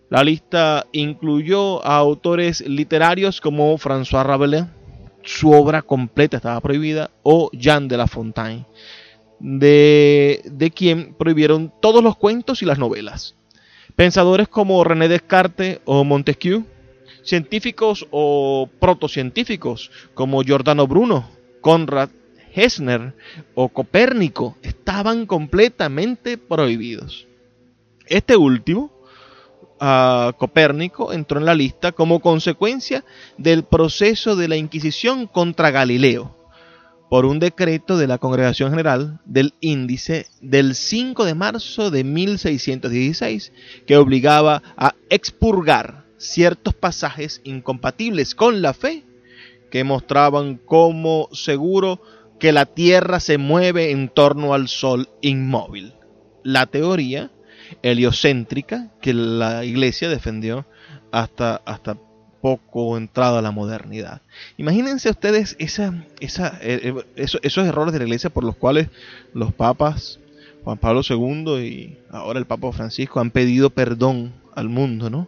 La 0.09 0.23
lista 0.23 0.87
incluyó 0.91 1.85
a 1.85 1.95
autores 1.95 2.61
literarios 2.67 3.39
como 3.39 3.77
François 3.77 4.25
Rabelais, 4.25 4.65
su 5.23 5.51
obra 5.51 5.83
completa 5.83 6.37
estaba 6.37 6.59
prohibida, 6.59 7.11
o 7.23 7.49
Jean 7.53 7.87
de 7.87 7.95
La 7.95 8.07
Fontaine, 8.07 8.65
de, 9.41 10.41
de 10.45 10.71
quien 10.71 11.13
prohibieron 11.15 11.73
todos 11.81 12.03
los 12.03 12.15
cuentos 12.15 12.61
y 12.61 12.65
las 12.65 12.79
novelas. 12.79 13.35
Pensadores 13.95 14.47
como 14.47 14.83
René 14.83 15.07
Descartes 15.07 15.79
o 15.85 16.03
Montesquieu, 16.03 16.65
científicos 17.23 18.07
o 18.11 18.69
protocientíficos 18.79 19.91
como 20.13 20.43
Giordano 20.43 20.87
Bruno, 20.87 21.29
Conrad 21.61 22.09
Hessner 22.53 23.13
o 23.55 23.69
Copérnico 23.69 24.57
estaban 24.61 25.25
completamente 25.25 26.37
prohibidos. 26.37 27.27
Este 28.07 28.35
último, 28.35 28.91
Copérnico, 30.37 31.13
entró 31.13 31.39
en 31.39 31.45
la 31.45 31.55
lista 31.55 31.91
como 31.91 32.19
consecuencia 32.19 33.03
del 33.37 33.63
proceso 33.63 34.35
de 34.35 34.47
la 34.47 34.57
Inquisición 34.57 35.27
contra 35.27 35.71
Galileo, 35.71 36.35
por 37.11 37.25
un 37.25 37.39
decreto 37.39 37.97
de 37.97 38.07
la 38.07 38.19
Congregación 38.19 38.69
General 38.69 39.19
del 39.25 39.53
Índice 39.59 40.27
del 40.39 40.75
5 40.75 41.25
de 41.25 41.35
marzo 41.35 41.91
de 41.91 42.05
1616, 42.05 43.51
que 43.85 43.97
obligaba 43.97 44.63
a 44.77 44.95
expurgar 45.09 46.05
ciertos 46.15 46.73
pasajes 46.73 47.41
incompatibles 47.43 48.33
con 48.33 48.61
la 48.61 48.73
fe 48.73 49.03
que 49.69 49.83
mostraban 49.83 50.55
como 50.55 51.27
seguro 51.33 52.01
que 52.39 52.53
la 52.53 52.65
Tierra 52.65 53.19
se 53.19 53.37
mueve 53.37 53.91
en 53.91 54.07
torno 54.07 54.53
al 54.53 54.69
Sol 54.69 55.09
inmóvil. 55.19 55.91
La 56.45 56.67
teoría 56.67 57.29
heliocéntrica 57.81 58.93
que 59.01 59.13
la 59.13 59.65
Iglesia 59.65 60.07
defendió 60.07 60.65
hasta, 61.11 61.57
hasta 61.65 61.97
poco 62.41 62.97
entrada 62.97 63.39
a 63.39 63.41
la 63.41 63.51
modernidad. 63.51 64.21
Imagínense 64.57 65.09
ustedes 65.09 65.55
eh, 65.59 65.99
eh, 66.19 66.93
esos, 67.15 67.65
errores 67.65 67.93
de 67.93 67.99
la 67.99 68.05
Iglesia 68.05 68.29
por 68.29 68.43
los 68.43 68.55
cuales 68.55 68.87
los 69.33 69.53
papas 69.53 70.19
Juan 70.63 70.77
Pablo 70.77 71.01
II 71.07 71.59
y 71.59 71.97
ahora 72.09 72.39
el 72.39 72.45
Papa 72.45 72.71
Francisco 72.71 73.19
han 73.19 73.31
pedido 73.31 73.69
perdón 73.69 74.33
al 74.53 74.69
mundo, 74.69 75.09
¿no? 75.09 75.27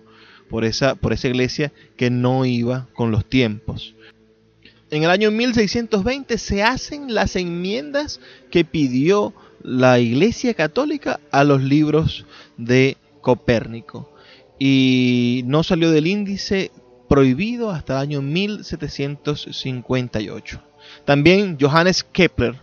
Por 0.50 0.66
esa, 0.66 0.96
por 0.96 1.14
esa 1.14 1.28
iglesia 1.28 1.72
que 1.98 2.12
no 2.12 2.46
iba 2.46 2.88
con 2.94 3.12
los 3.12 3.26
tiempos 3.26 3.96
en 4.94 5.02
el 5.04 5.10
año 5.10 5.32
1620 5.32 6.38
se 6.38 6.62
hacen 6.62 7.16
las 7.16 7.36
enmiendas 7.36 8.20
que 8.52 8.64
pidió 8.64 9.34
la 9.64 9.98
Iglesia 9.98 10.54
Católica 10.54 11.20
a 11.32 11.44
los 11.44 11.64
libros 11.64 12.26
de 12.58 12.98
Copérnico. 13.22 14.12
y 14.60 15.42
no 15.46 15.64
salió 15.64 15.90
del 15.90 16.06
índice 16.06 16.72
prohibido 17.14 17.70
hasta 17.70 17.94
el 17.94 18.00
año 18.00 18.24
1758. 18.24 20.64
También 21.06 21.60
Johannes 21.62 22.04
Kepler, 22.04 22.56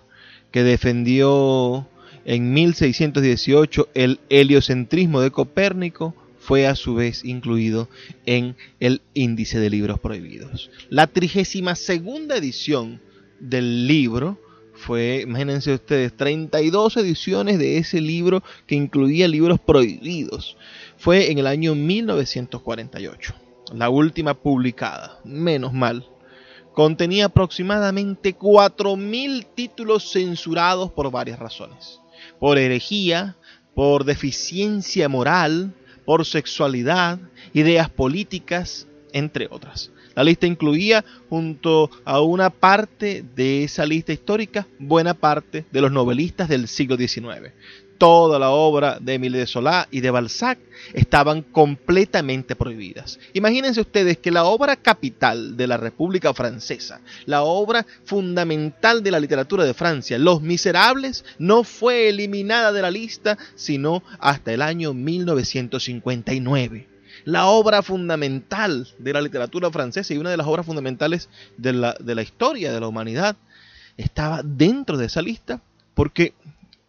que 0.50 0.64
defendió 0.64 1.86
en 2.24 2.52
1618 2.52 3.90
el 3.94 4.18
heliocentrismo 4.28 5.20
de 5.20 5.30
Copérnico, 5.30 6.16
fue 6.40 6.66
a 6.66 6.74
su 6.74 6.96
vez 6.96 7.24
incluido 7.24 7.88
en 8.26 8.56
el 8.80 9.02
índice 9.14 9.60
de 9.60 9.70
libros 9.70 10.00
prohibidos. 10.00 10.72
La 10.88 11.06
32 11.06 11.78
segunda 11.78 12.36
edición 12.36 13.00
del 13.38 13.86
libro 13.86 14.40
fue, 14.74 15.20
imagínense 15.22 15.74
ustedes, 15.74 16.16
32 16.16 16.96
ediciones 16.96 17.60
de 17.60 17.78
ese 17.78 18.00
libro 18.00 18.42
que 18.66 18.74
incluía 18.74 19.28
libros 19.28 19.60
prohibidos. 19.60 20.56
Fue 20.96 21.30
en 21.30 21.38
el 21.38 21.46
año 21.46 21.76
1948, 21.76 23.34
la 23.72 23.90
última 23.90 24.35
publicada, 24.35 25.18
menos 25.24 25.72
mal. 25.72 26.06
Contenía 26.72 27.26
aproximadamente 27.26 28.37
4.000 28.37 29.46
títulos 29.54 30.11
censurados 30.12 30.90
por 30.92 31.11
varias 31.11 31.38
razones. 31.38 32.00
Por 32.38 32.59
herejía, 32.59 33.37
por 33.74 34.04
deficiencia 34.04 35.09
moral, 35.09 35.74
por 36.04 36.24
sexualidad, 36.26 37.18
ideas 37.52 37.88
políticas, 37.88 38.87
entre 39.12 39.48
otras. 39.50 39.90
La 40.14 40.24
lista 40.24 40.46
incluía, 40.46 41.04
junto 41.28 41.90
a 42.04 42.20
una 42.20 42.50
parte 42.50 43.24
de 43.35 43.64
esa 43.64 43.87
lista 43.87 44.12
histórica, 44.12 44.66
buena 44.78 45.14
parte 45.14 45.64
de 45.70 45.80
los 45.80 45.92
novelistas 45.92 46.48
del 46.48 46.68
siglo 46.68 46.96
XIX. 46.96 47.52
Toda 48.00 48.38
la 48.38 48.48
obra 48.48 48.98
de 48.98 49.12
Émile 49.12 49.36
de 49.36 49.46
Solá 49.46 49.86
y 49.90 50.00
de 50.00 50.10
Balzac 50.10 50.58
estaban 50.94 51.42
completamente 51.42 52.56
prohibidas. 52.56 53.18
Imagínense 53.34 53.82
ustedes 53.82 54.16
que 54.16 54.30
la 54.30 54.44
obra 54.44 54.76
capital 54.76 55.54
de 55.58 55.66
la 55.66 55.76
República 55.76 56.32
Francesa, 56.32 57.02
la 57.26 57.42
obra 57.42 57.84
fundamental 58.06 59.02
de 59.02 59.10
la 59.10 59.20
literatura 59.20 59.66
de 59.66 59.74
Francia, 59.74 60.18
Los 60.18 60.40
Miserables, 60.40 61.26
no 61.38 61.62
fue 61.62 62.08
eliminada 62.08 62.72
de 62.72 62.80
la 62.80 62.90
lista 62.90 63.36
sino 63.54 64.02
hasta 64.18 64.54
el 64.54 64.62
año 64.62 64.94
1959 64.94 66.88
la 67.26 67.48
obra 67.48 67.82
fundamental 67.82 68.88
de 68.96 69.12
la 69.12 69.20
literatura 69.20 69.70
francesa 69.70 70.14
y 70.14 70.16
una 70.16 70.30
de 70.30 70.38
las 70.38 70.46
obras 70.46 70.64
fundamentales 70.64 71.28
de 71.58 71.74
la, 71.74 71.94
de 72.00 72.14
la 72.14 72.22
historia 72.22 72.72
de 72.72 72.80
la 72.80 72.88
humanidad, 72.88 73.36
estaba 73.98 74.40
dentro 74.42 74.96
de 74.96 75.04
esa 75.04 75.20
lista 75.20 75.60
porque 75.92 76.32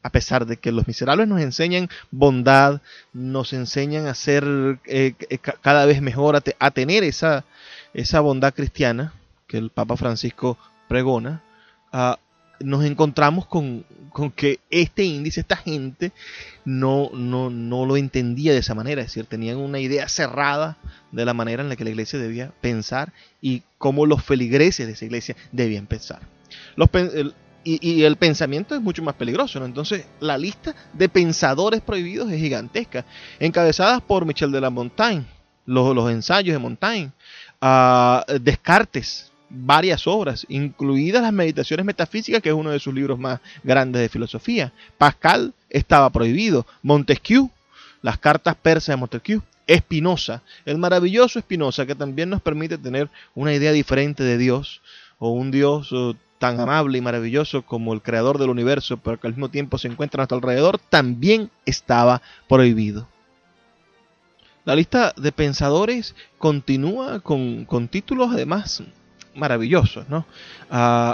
a 0.03 0.09
pesar 0.09 0.45
de 0.45 0.57
que 0.57 0.71
los 0.71 0.87
miserables 0.87 1.27
nos 1.27 1.41
enseñan 1.41 1.89
bondad, 2.09 2.81
nos 3.13 3.53
enseñan 3.53 4.07
a 4.07 4.15
ser 4.15 4.43
eh, 4.85 5.13
eh, 5.29 5.37
cada 5.37 5.85
vez 5.85 6.01
mejor, 6.01 6.35
a, 6.35 6.71
tener 6.71 7.03
esa, 7.03 7.45
esa 7.93 8.19
bondad 8.19 8.53
cristiana 8.53 9.13
que 9.47 9.57
el 9.57 9.69
Papa 9.69 9.97
Francisco 9.97 10.57
pregona, 10.87 11.43
uh, 11.93 12.15
nos 12.63 12.85
encontramos 12.85 13.45
con, 13.45 13.85
que 14.35 14.59
este 14.69 15.03
índice, 15.03 15.41
esta 15.41 15.55
gente, 15.55 16.11
no, 16.65 17.09
no, 17.13 17.49
no 17.49 17.85
lo 17.85 17.97
entendía 17.97 18.53
de 18.53 18.59
esa 18.59 18.75
manera, 18.75 19.01
es 19.01 19.07
decir, 19.07 19.25
tenían 19.25 19.57
una 19.57 19.79
idea 19.79 20.07
cerrada 20.07 20.77
de 21.11 21.25
la 21.25 21.33
manera 21.33 21.63
en 21.63 21.69
la 21.69 21.75
que 21.75 21.83
la 21.83 21.89
iglesia 21.91 22.19
debía 22.19 22.51
pensar 22.61 23.13
y 23.41 23.63
cómo 23.77 24.05
los 24.05 24.23
feligreses 24.23 24.87
de 24.87 24.93
esa 24.93 25.05
iglesia 25.05 25.35
debían 25.51 25.87
pensar. 25.87 26.21
Los, 26.75 26.89
y, 27.63 28.03
el 28.03 28.15
pensamiento 28.15 28.75
es 28.75 28.81
mucho 28.81 29.03
más 29.03 29.15
peligroso, 29.15 29.59
¿no? 29.59 29.65
Entonces, 29.65 30.05
la 30.19 30.37
lista 30.37 30.75
de 30.93 31.09
pensadores 31.09 31.81
prohibidos 31.81 32.31
es 32.31 32.39
gigantesca, 32.39 33.05
encabezadas 33.39 34.01
por 34.01 34.25
Michel 34.25 34.51
de 34.51 34.61
la 34.61 34.69
Montaigne, 34.69 35.25
los, 35.65 35.95
los 35.95 36.11
ensayos 36.11 36.53
de 36.53 36.59
Montaigne, 36.59 37.11
a 37.61 38.25
Descartes, 38.41 39.31
varias 39.51 40.07
obras, 40.07 40.45
incluidas 40.49 41.21
las 41.21 41.33
Meditaciones 41.33 41.85
Metafísicas, 41.85 42.41
que 42.41 42.49
es 42.49 42.55
uno 42.55 42.71
de 42.71 42.79
sus 42.79 42.93
libros 42.93 43.19
más 43.19 43.39
grandes 43.63 44.01
de 44.01 44.09
filosofía. 44.09 44.71
Pascal 44.97 45.53
estaba 45.69 46.09
prohibido. 46.09 46.65
Montesquieu, 46.81 47.49
las 48.01 48.17
cartas 48.17 48.55
persas 48.55 48.93
de 48.93 48.97
Montesquieu. 48.97 49.41
Espinosa, 49.67 50.41
el 50.65 50.77
maravilloso 50.77 51.39
Espinosa, 51.39 51.85
que 51.85 51.95
también 51.95 52.29
nos 52.29 52.41
permite 52.41 52.77
tener 52.77 53.09
una 53.35 53.53
idea 53.53 53.71
diferente 53.71 54.21
de 54.23 54.37
Dios, 54.37 54.81
o 55.23 55.29
un 55.29 55.51
Dios 55.51 55.89
eh, 55.91 56.15
tan 56.39 56.59
amable 56.59 56.97
y 56.97 57.01
maravilloso 57.01 57.61
como 57.61 57.93
el 57.93 58.01
creador 58.01 58.39
del 58.39 58.49
universo, 58.49 58.97
pero 58.97 59.19
que 59.19 59.27
al 59.27 59.33
mismo 59.33 59.49
tiempo 59.49 59.77
se 59.77 59.87
encuentra 59.87 60.17
a 60.17 60.21
nuestro 60.23 60.37
alrededor, 60.37 60.79
también 60.79 61.51
estaba 61.63 62.23
prohibido. 62.49 63.07
La 64.65 64.75
lista 64.75 65.13
de 65.15 65.31
pensadores 65.31 66.15
continúa 66.39 67.19
con, 67.19 67.65
con 67.65 67.87
títulos 67.87 68.31
además 68.33 68.83
maravillosos, 69.35 70.09
¿no? 70.09 70.25
Uh, 70.71 71.13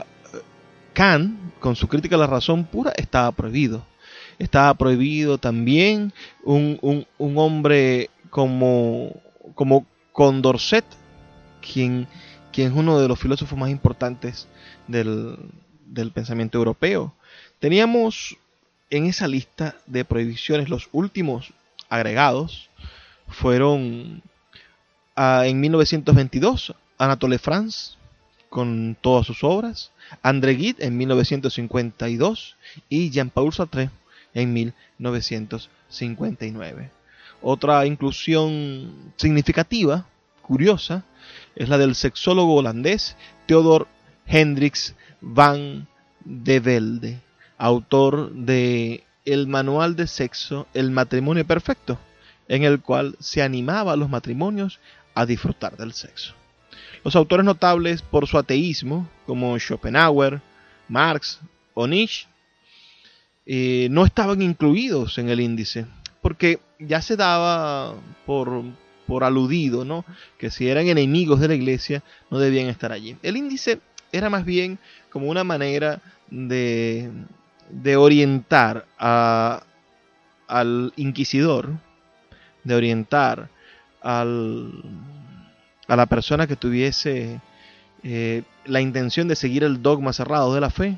Kant, 0.94 1.60
con 1.60 1.76
su 1.76 1.90
crítica 1.90 2.16
a 2.16 2.20
la 2.20 2.28
razón 2.28 2.64
pura, 2.64 2.94
estaba 2.96 3.32
prohibido. 3.34 3.86
Estaba 4.40 4.74
prohibido 4.74 5.38
también 5.38 6.14
un, 6.44 6.80
un, 6.82 7.38
hombre 7.38 8.10
como, 8.30 9.12
como 9.54 9.86
Condorcet, 10.14 10.86
quien, 11.62 12.08
quien 12.58 12.72
es 12.72 12.76
uno 12.76 13.00
de 13.00 13.08
los 13.08 13.20
filósofos 13.20 13.56
más 13.56 13.70
importantes 13.70 14.48
del, 14.88 15.38
pensamiento 16.12 16.58
europeo. 16.58 17.14
Teníamos 17.60 18.36
en 18.90 19.06
esa 19.06 19.28
lista 19.28 19.76
de 19.86 20.04
prohibiciones 20.04 20.68
los 20.68 20.90
últimos 20.92 21.54
agregados 21.88 22.72
fueron 23.28 24.24
uh, 25.16 25.44
en 25.44 25.60
1922 25.60 26.74
Anatole 26.98 27.38
France, 27.38 27.94
con 28.50 28.98
todas 29.02 29.28
sus 29.28 29.44
obras, 29.44 29.92
André 30.24 30.56
Gide 30.56 30.84
en 30.84 30.98
1952 30.98 32.56
y 32.90 33.12
Jean-Paul 33.12 33.54
Sartre 33.54 33.92
en 34.34 34.52
1959. 34.52 36.90
Otra 37.44 37.86
inclusión 37.86 39.14
significativa, 39.16 40.08
curiosa, 40.42 41.04
es 41.56 41.70
la 41.70 41.78
del 41.78 41.96
sexólogo 41.96 42.56
holandés 42.56 43.16
Theodor 43.46 43.88
Hendricks 44.26 44.96
van 45.22 45.88
de 46.24 46.60
Velde, 46.60 47.22
autor 47.58 48.32
de 48.34 49.04
El 49.26 49.48
Manual 49.48 49.96
de 49.96 50.08
Sexo, 50.08 50.68
El 50.74 50.92
Matrimonio 50.92 51.46
Perfecto, 51.46 51.98
en 52.48 52.64
el 52.64 52.82
cual 52.82 53.16
se 53.20 53.42
animaba 53.42 53.94
a 53.94 53.96
los 53.96 54.10
matrimonios 54.10 54.80
a 55.14 55.26
disfrutar 55.26 55.78
del 55.78 55.94
sexo. 55.94 56.34
Los 57.04 57.16
autores 57.16 57.46
notables 57.46 58.02
por 58.02 58.28
su 58.28 58.38
ateísmo, 58.38 59.10
como 59.26 59.58
Schopenhauer, 59.58 60.42
Marx 60.88 61.40
o 61.74 61.88
Nietzsche, 61.88 62.28
eh, 63.46 63.88
no 63.92 64.06
estaban 64.06 64.42
incluidos 64.42 65.18
en 65.18 65.30
el 65.30 65.40
índice, 65.40 65.86
porque 66.22 66.60
ya 66.80 67.02
se 67.02 67.16
daba 67.16 67.96
por, 68.26 68.64
por 69.08 69.24
aludido, 69.24 69.86
¿no? 69.86 70.06
Que 70.38 70.52
si 70.52 70.68
eran 70.68 70.88
enemigos 70.88 71.40
de 71.40 71.48
la 71.48 71.56
iglesia, 71.56 72.04
no 72.30 72.38
debían 72.38 72.68
estar 72.68 72.92
allí. 72.92 73.18
El 73.24 73.38
índice 73.38 73.80
era 74.12 74.30
más 74.30 74.46
bien 74.46 74.78
como 75.10 75.28
una 75.28 75.44
manera 75.44 76.02
de, 76.30 77.10
de 77.70 77.96
orientar 77.96 78.86
a, 79.00 79.64
al 80.48 80.94
inquisidor, 80.98 81.72
de 82.64 82.76
orientar 82.76 83.50
al, 84.02 84.72
a 85.88 85.96
la 85.96 86.06
persona 86.06 86.48
que 86.48 86.56
tuviese 86.56 87.40
eh, 88.04 88.44
la 88.66 88.82
intención 88.82 89.28
de 89.28 89.36
seguir 89.36 89.64
el 89.64 89.82
dogma 89.82 90.14
cerrado 90.14 90.54
de 90.54 90.62
la 90.62 90.70
fe 90.70 90.98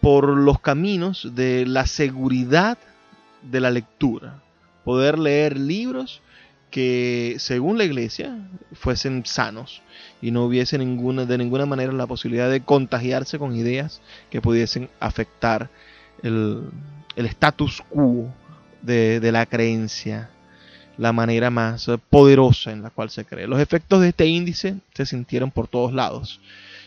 por 0.00 0.28
los 0.28 0.60
caminos 0.60 1.34
de 1.34 1.66
la 1.66 1.86
seguridad 1.86 2.78
de 3.42 3.60
la 3.60 3.70
lectura. 3.70 4.42
Poder 4.84 5.18
leer 5.18 5.58
libros 5.58 6.22
que, 6.70 7.36
según 7.38 7.78
la 7.78 7.84
iglesia, 7.84 8.36
fuesen 8.72 9.24
sanos 9.24 9.82
y 10.20 10.30
no 10.30 10.44
hubiese 10.44 10.78
ninguna, 10.78 11.24
de 11.24 11.38
ninguna 11.38 11.66
manera 11.66 11.92
la 11.92 12.06
posibilidad 12.06 12.50
de 12.50 12.60
contagiarse 12.60 13.38
con 13.38 13.56
ideas 13.56 14.00
que 14.30 14.40
pudiesen 14.40 14.88
afectar 15.00 15.70
el, 16.22 16.62
el 17.16 17.26
status 17.26 17.82
quo 17.88 18.32
de, 18.82 19.20
de 19.20 19.32
la 19.32 19.46
creencia 19.46 20.30
la 20.98 21.12
manera 21.12 21.48
más 21.48 21.88
poderosa 22.10 22.72
en 22.72 22.82
la 22.82 22.90
cual 22.90 23.08
se 23.08 23.24
cree. 23.24 23.46
Los 23.46 23.60
efectos 23.60 24.00
de 24.00 24.08
este 24.08 24.26
índice 24.26 24.76
se 24.92 25.06
sintieron 25.06 25.50
por 25.50 25.68
todos 25.68 25.92
lados 25.92 26.40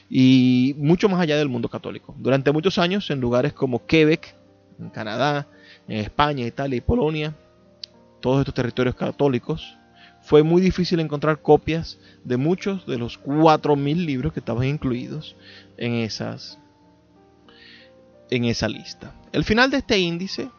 y 0.10 0.76
mucho 0.78 1.08
más 1.08 1.22
allá 1.22 1.38
del 1.38 1.48
mundo 1.48 1.70
católico. 1.70 2.13
Durante 2.20 2.52
muchos 2.52 2.78
años 2.78 3.10
en 3.10 3.22
lugares 3.22 3.54
como 3.54 3.86
Quebec, 3.86 4.36
en 4.80 4.89
Canadá, 4.89 5.48
en 5.88 6.00
España, 6.00 6.46
Italia 6.46 6.78
y 6.78 6.82
Polonia, 6.82 7.34
todos 8.22 8.40
estos 8.40 8.54
territorios 8.54 8.96
católicos, 8.96 9.78
fue 10.22 10.44
muy 10.44 10.62
difícil 10.62 11.00
encontrar 11.00 11.42
copias 11.42 12.00
de 12.24 12.38
muchos 12.38 12.86
de 12.86 12.98
los 12.98 13.20
4.000 13.22 14.06
libros 14.06 14.34
que 14.34 14.40
estaban 14.40 14.66
incluidos 14.68 15.36
en, 15.78 15.96
esas, 15.96 16.60
en 18.30 18.46
esa 18.46 18.70
lista. 18.70 19.14
El 19.32 19.44
final 19.44 19.72
de 19.72 19.78
este 19.78 19.98
índice 19.98 20.50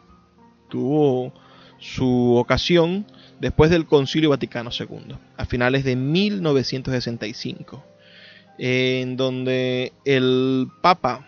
tuvo 0.69 1.33
su 1.79 2.35
ocasión 2.35 3.05
después 3.39 3.71
del 3.71 3.85
Concilio 3.85 4.29
Vaticano 4.29 4.69
II, 4.77 5.15
a 5.37 5.45
finales 5.45 5.83
de 5.83 5.95
1965, 5.95 7.83
en 8.57 9.17
donde 9.17 9.93
el 10.05 10.67
Papa 10.81 11.27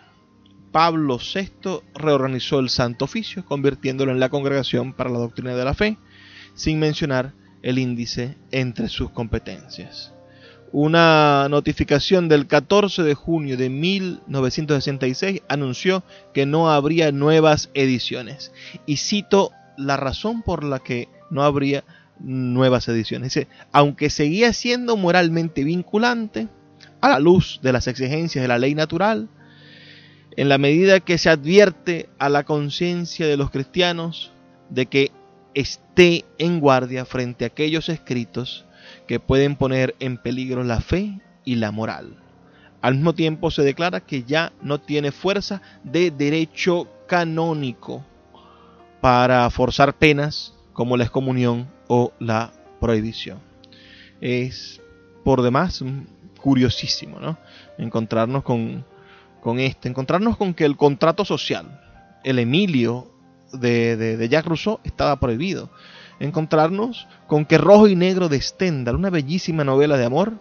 Pablo 0.72 1.18
VI 1.18 1.80
reorganizó 1.94 2.58
el 2.58 2.68
Santo 2.68 3.06
Oficio, 3.06 3.44
convirtiéndolo 3.44 4.12
en 4.12 4.20
la 4.20 4.28
Congregación 4.28 4.92
para 4.92 5.10
la 5.10 5.18
Doctrina 5.18 5.54
de 5.54 5.64
la 5.64 5.74
Fe, 5.74 5.96
sin 6.56 6.80
mencionar 6.80 7.32
el 7.62 7.78
índice 7.78 8.36
entre 8.50 8.88
sus 8.88 9.10
competencias. 9.10 10.12
Una 10.72 11.46
notificación 11.48 12.28
del 12.28 12.48
14 12.48 13.04
de 13.04 13.14
junio 13.14 13.56
de 13.56 13.70
1966 13.70 15.42
anunció 15.48 16.02
que 16.34 16.44
no 16.44 16.70
habría 16.70 17.12
nuevas 17.12 17.70
ediciones. 17.74 18.52
Y 18.84 18.96
cito 18.96 19.52
la 19.76 19.96
razón 19.96 20.42
por 20.42 20.64
la 20.64 20.80
que 20.80 21.08
no 21.30 21.44
habría 21.44 21.84
nuevas 22.18 22.88
ediciones. 22.88 23.34
Dice, 23.34 23.48
aunque 23.72 24.10
seguía 24.10 24.52
siendo 24.52 24.96
moralmente 24.96 25.62
vinculante, 25.62 26.48
a 27.00 27.10
la 27.10 27.18
luz 27.20 27.60
de 27.62 27.72
las 27.72 27.86
exigencias 27.86 28.42
de 28.42 28.48
la 28.48 28.58
ley 28.58 28.74
natural, 28.74 29.28
en 30.36 30.48
la 30.48 30.58
medida 30.58 31.00
que 31.00 31.18
se 31.18 31.30
advierte 31.30 32.08
a 32.18 32.28
la 32.28 32.44
conciencia 32.44 33.26
de 33.26 33.36
los 33.36 33.50
cristianos 33.50 34.32
de 34.70 34.86
que 34.86 35.12
esté 35.56 36.26
en 36.36 36.60
guardia 36.60 37.06
frente 37.06 37.44
a 37.44 37.48
aquellos 37.48 37.88
escritos 37.88 38.66
que 39.08 39.18
pueden 39.18 39.56
poner 39.56 39.96
en 40.00 40.18
peligro 40.18 40.62
la 40.62 40.80
fe 40.80 41.18
y 41.46 41.54
la 41.54 41.72
moral. 41.72 42.18
Al 42.82 42.96
mismo 42.96 43.14
tiempo 43.14 43.50
se 43.50 43.62
declara 43.62 44.02
que 44.02 44.22
ya 44.22 44.52
no 44.60 44.78
tiene 44.78 45.12
fuerza 45.12 45.62
de 45.82 46.10
derecho 46.10 46.86
canónico 47.08 48.04
para 49.00 49.48
forzar 49.48 49.96
penas 49.96 50.54
como 50.74 50.98
la 50.98 51.04
excomunión 51.04 51.68
o 51.88 52.12
la 52.18 52.52
prohibición. 52.78 53.40
Es 54.20 54.82
por 55.24 55.40
demás 55.40 55.82
curiosísimo 56.38 57.18
¿no? 57.18 57.38
encontrarnos 57.78 58.42
con, 58.42 58.84
con 59.40 59.58
este, 59.58 59.88
encontrarnos 59.88 60.36
con 60.36 60.52
que 60.52 60.66
el 60.66 60.76
contrato 60.76 61.24
social, 61.24 61.80
el 62.24 62.38
Emilio 62.38 63.15
de, 63.52 63.96
de, 63.96 64.28
Jacques 64.28 64.48
Rousseau, 64.48 64.80
estaba 64.84 65.16
prohibido. 65.18 65.70
Encontrarnos 66.18 67.06
con 67.26 67.44
que 67.44 67.58
Rojo 67.58 67.88
y 67.88 67.96
Negro 67.96 68.28
de 68.28 68.40
Stendhal, 68.40 68.96
una 68.96 69.10
bellísima 69.10 69.64
novela 69.64 69.96
de 69.96 70.04
amor, 70.04 70.34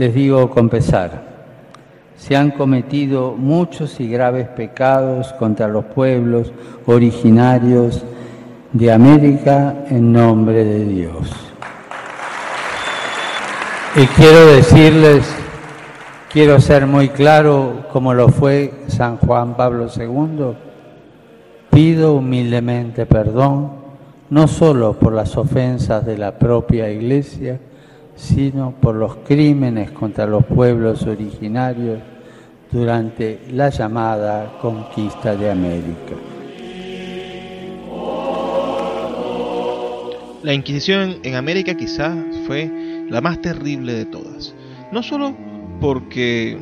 Les 0.00 0.14
digo 0.14 0.48
con 0.48 0.70
pesar, 0.70 1.10
se 2.16 2.34
han 2.34 2.52
cometido 2.52 3.34
muchos 3.36 4.00
y 4.00 4.08
graves 4.08 4.48
pecados 4.48 5.34
contra 5.34 5.68
los 5.68 5.84
pueblos 5.84 6.54
originarios 6.86 8.02
de 8.72 8.92
América 8.92 9.84
en 9.90 10.10
nombre 10.10 10.64
de 10.64 10.86
Dios. 10.86 11.30
Y 13.94 14.06
quiero 14.06 14.46
decirles, 14.46 15.30
quiero 16.32 16.58
ser 16.62 16.86
muy 16.86 17.10
claro 17.10 17.86
como 17.92 18.14
lo 18.14 18.30
fue 18.30 18.72
San 18.86 19.18
Juan 19.18 19.54
Pablo 19.54 19.88
II, 19.94 20.56
pido 21.68 22.14
humildemente 22.14 23.04
perdón, 23.04 23.72
no 24.30 24.48
solo 24.48 24.94
por 24.94 25.12
las 25.12 25.36
ofensas 25.36 26.06
de 26.06 26.16
la 26.16 26.38
propia 26.38 26.88
Iglesia, 26.88 27.60
sino 28.20 28.72
por 28.72 28.96
los 28.96 29.16
crímenes 29.26 29.90
contra 29.92 30.26
los 30.26 30.44
pueblos 30.44 31.02
originarios 31.04 32.00
durante 32.70 33.40
la 33.50 33.70
llamada 33.70 34.58
conquista 34.60 35.34
de 35.34 35.50
América. 35.50 36.14
La 40.42 40.52
Inquisición 40.52 41.16
en 41.22 41.34
América 41.34 41.74
quizás 41.74 42.14
fue 42.46 42.70
la 43.08 43.20
más 43.22 43.40
terrible 43.40 43.94
de 43.94 44.04
todas. 44.04 44.54
No 44.92 45.02
solo 45.02 45.34
porque, 45.80 46.58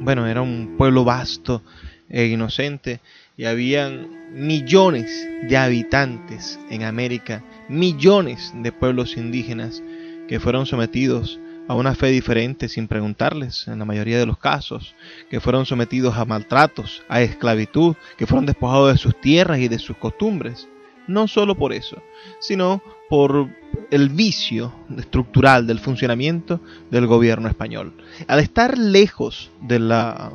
bueno, 0.00 0.26
era 0.26 0.40
un 0.40 0.74
pueblo 0.78 1.04
vasto 1.04 1.62
e 2.08 2.26
inocente 2.26 3.00
y 3.36 3.44
habían 3.44 4.08
millones 4.32 5.28
de 5.48 5.56
habitantes 5.56 6.58
en 6.70 6.82
América, 6.82 7.44
millones 7.68 8.54
de 8.56 8.72
pueblos 8.72 9.16
indígenas 9.18 9.82
que 10.28 10.40
fueron 10.40 10.66
sometidos 10.66 11.38
a 11.68 11.74
una 11.74 11.94
fe 11.94 12.08
diferente 12.08 12.68
sin 12.68 12.88
preguntarles 12.88 13.66
en 13.68 13.78
la 13.78 13.84
mayoría 13.84 14.18
de 14.18 14.26
los 14.26 14.38
casos, 14.38 14.94
que 15.30 15.40
fueron 15.40 15.66
sometidos 15.66 16.16
a 16.16 16.24
maltratos, 16.24 17.02
a 17.08 17.22
esclavitud, 17.22 17.96
que 18.16 18.26
fueron 18.26 18.46
despojados 18.46 18.92
de 18.92 18.98
sus 18.98 19.20
tierras 19.20 19.58
y 19.58 19.68
de 19.68 19.78
sus 19.78 19.96
costumbres. 19.96 20.68
No 21.08 21.28
solo 21.28 21.54
por 21.54 21.72
eso, 21.72 22.02
sino 22.40 22.82
por 23.08 23.48
el 23.90 24.08
vicio 24.08 24.72
estructural 24.96 25.66
del 25.66 25.78
funcionamiento 25.78 26.60
del 26.90 27.06
gobierno 27.06 27.48
español. 27.48 27.94
Al 28.26 28.40
estar 28.40 28.76
lejos 28.76 29.50
de 29.62 29.78
la, 29.78 30.32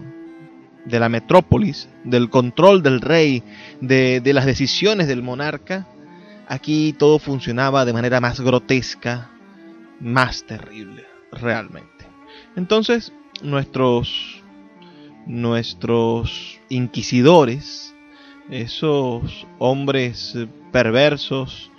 de 0.85 0.99
la 0.99 1.09
metrópolis, 1.09 1.89
del 2.05 2.29
control 2.29 2.83
del 2.83 3.01
rey, 3.01 3.43
de, 3.81 4.21
de 4.21 4.33
las 4.33 4.45
decisiones 4.45 5.07
del 5.07 5.23
monarca, 5.23 5.87
aquí 6.47 6.93
todo 6.97 7.19
funcionaba 7.19 7.83
de 7.83 7.93
manera 7.93 8.21
más 8.21 8.39
grotesca, 8.39 9.29
más 10.01 10.43
terrible, 10.45 11.05
realmente. 11.31 12.05
Entonces, 12.55 13.13
nuestros, 13.41 14.41
nuestros 15.25 16.59
inquisidores, 16.69 17.95
esos 18.49 19.47
hombres 19.59 20.35
perversos 20.71 21.71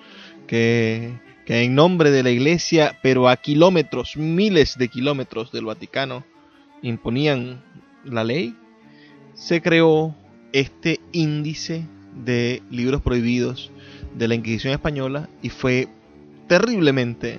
que, 0.46 1.18
que 1.44 1.62
en 1.62 1.74
nombre 1.74 2.10
de 2.10 2.22
la 2.22 2.30
iglesia, 2.30 2.98
pero 3.02 3.28
a 3.28 3.36
kilómetros, 3.36 4.16
miles 4.16 4.78
de 4.78 4.88
kilómetros 4.88 5.52
del 5.52 5.66
Vaticano, 5.66 6.24
imponían 6.82 7.62
la 8.04 8.24
ley, 8.24 8.56
se 9.34 9.60
creó 9.62 10.14
este 10.52 11.00
índice 11.12 11.86
de 12.24 12.62
libros 12.70 13.00
prohibidos 13.00 13.70
de 14.14 14.28
la 14.28 14.34
Inquisición 14.34 14.74
española 14.74 15.28
y 15.40 15.48
fue 15.48 15.88
terriblemente 16.48 17.38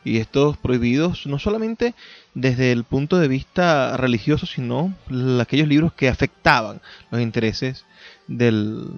Y 0.09 0.17
estos 0.17 0.57
prohibidos 0.57 1.27
no 1.27 1.39
solamente 1.39 1.95
desde 2.33 2.73
el 2.73 2.85
punto 2.85 3.19
de 3.19 3.29
vista 3.29 3.97
religioso, 3.99 4.47
sino 4.47 4.95
aquellos 5.39 5.69
libros 5.69 5.93
que 5.93 6.09
afectaban 6.09 6.81
los 7.11 7.21
intereses 7.21 7.85
del, 8.27 8.89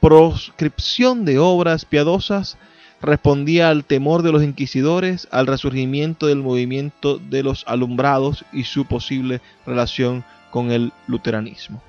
proscripción 0.00 1.24
de 1.24 1.38
obras 1.38 1.84
piadosas 1.84 2.56
respondía 3.02 3.70
al 3.70 3.84
temor 3.84 4.22
de 4.22 4.32
los 4.32 4.42
inquisidores, 4.42 5.28
al 5.30 5.46
resurgimiento 5.46 6.26
del 6.26 6.38
movimiento 6.38 7.18
de 7.18 7.42
los 7.42 7.64
alumbrados 7.66 8.44
y 8.52 8.64
su 8.64 8.84
posible 8.84 9.40
relación 9.66 10.24
con 10.50 10.70
el 10.70 10.92
luteranismo. 11.06 11.82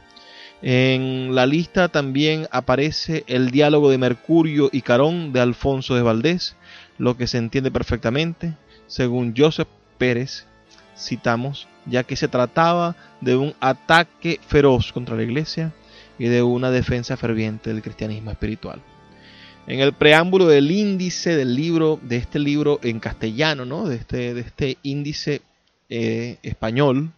En 0.61 1.33
la 1.33 1.47
lista 1.47 1.87
también 1.89 2.47
aparece 2.51 3.23
el 3.27 3.49
diálogo 3.49 3.89
de 3.89 3.97
Mercurio 3.97 4.69
y 4.71 4.81
Carón 4.83 5.33
de 5.33 5.41
Alfonso 5.41 5.95
de 5.95 6.03
Valdés, 6.03 6.55
lo 6.99 7.17
que 7.17 7.25
se 7.25 7.39
entiende 7.39 7.71
perfectamente, 7.71 8.53
según 8.85 9.33
Joseph 9.35 9.67
Pérez, 10.01 10.47
citamos, 10.97 11.67
ya 11.85 12.01
que 12.01 12.15
se 12.15 12.27
trataba 12.27 12.95
de 13.21 13.35
un 13.35 13.53
ataque 13.59 14.39
feroz 14.47 14.91
contra 14.91 15.15
la 15.15 15.21
iglesia 15.21 15.73
y 16.17 16.25
de 16.25 16.41
una 16.41 16.71
defensa 16.71 17.17
ferviente 17.17 17.71
del 17.71 17.83
cristianismo 17.83 18.31
espiritual. 18.31 18.81
En 19.67 19.79
el 19.79 19.93
preámbulo 19.93 20.47
del 20.47 20.71
índice 20.71 21.35
del 21.35 21.53
libro, 21.53 21.99
de 22.01 22.17
este 22.17 22.39
libro 22.39 22.79
en 22.81 22.99
castellano, 22.99 23.63
¿no? 23.65 23.87
de, 23.87 23.97
este, 23.97 24.33
de 24.33 24.41
este 24.41 24.79
índice 24.81 25.43
eh, 25.87 26.37
español, 26.41 27.11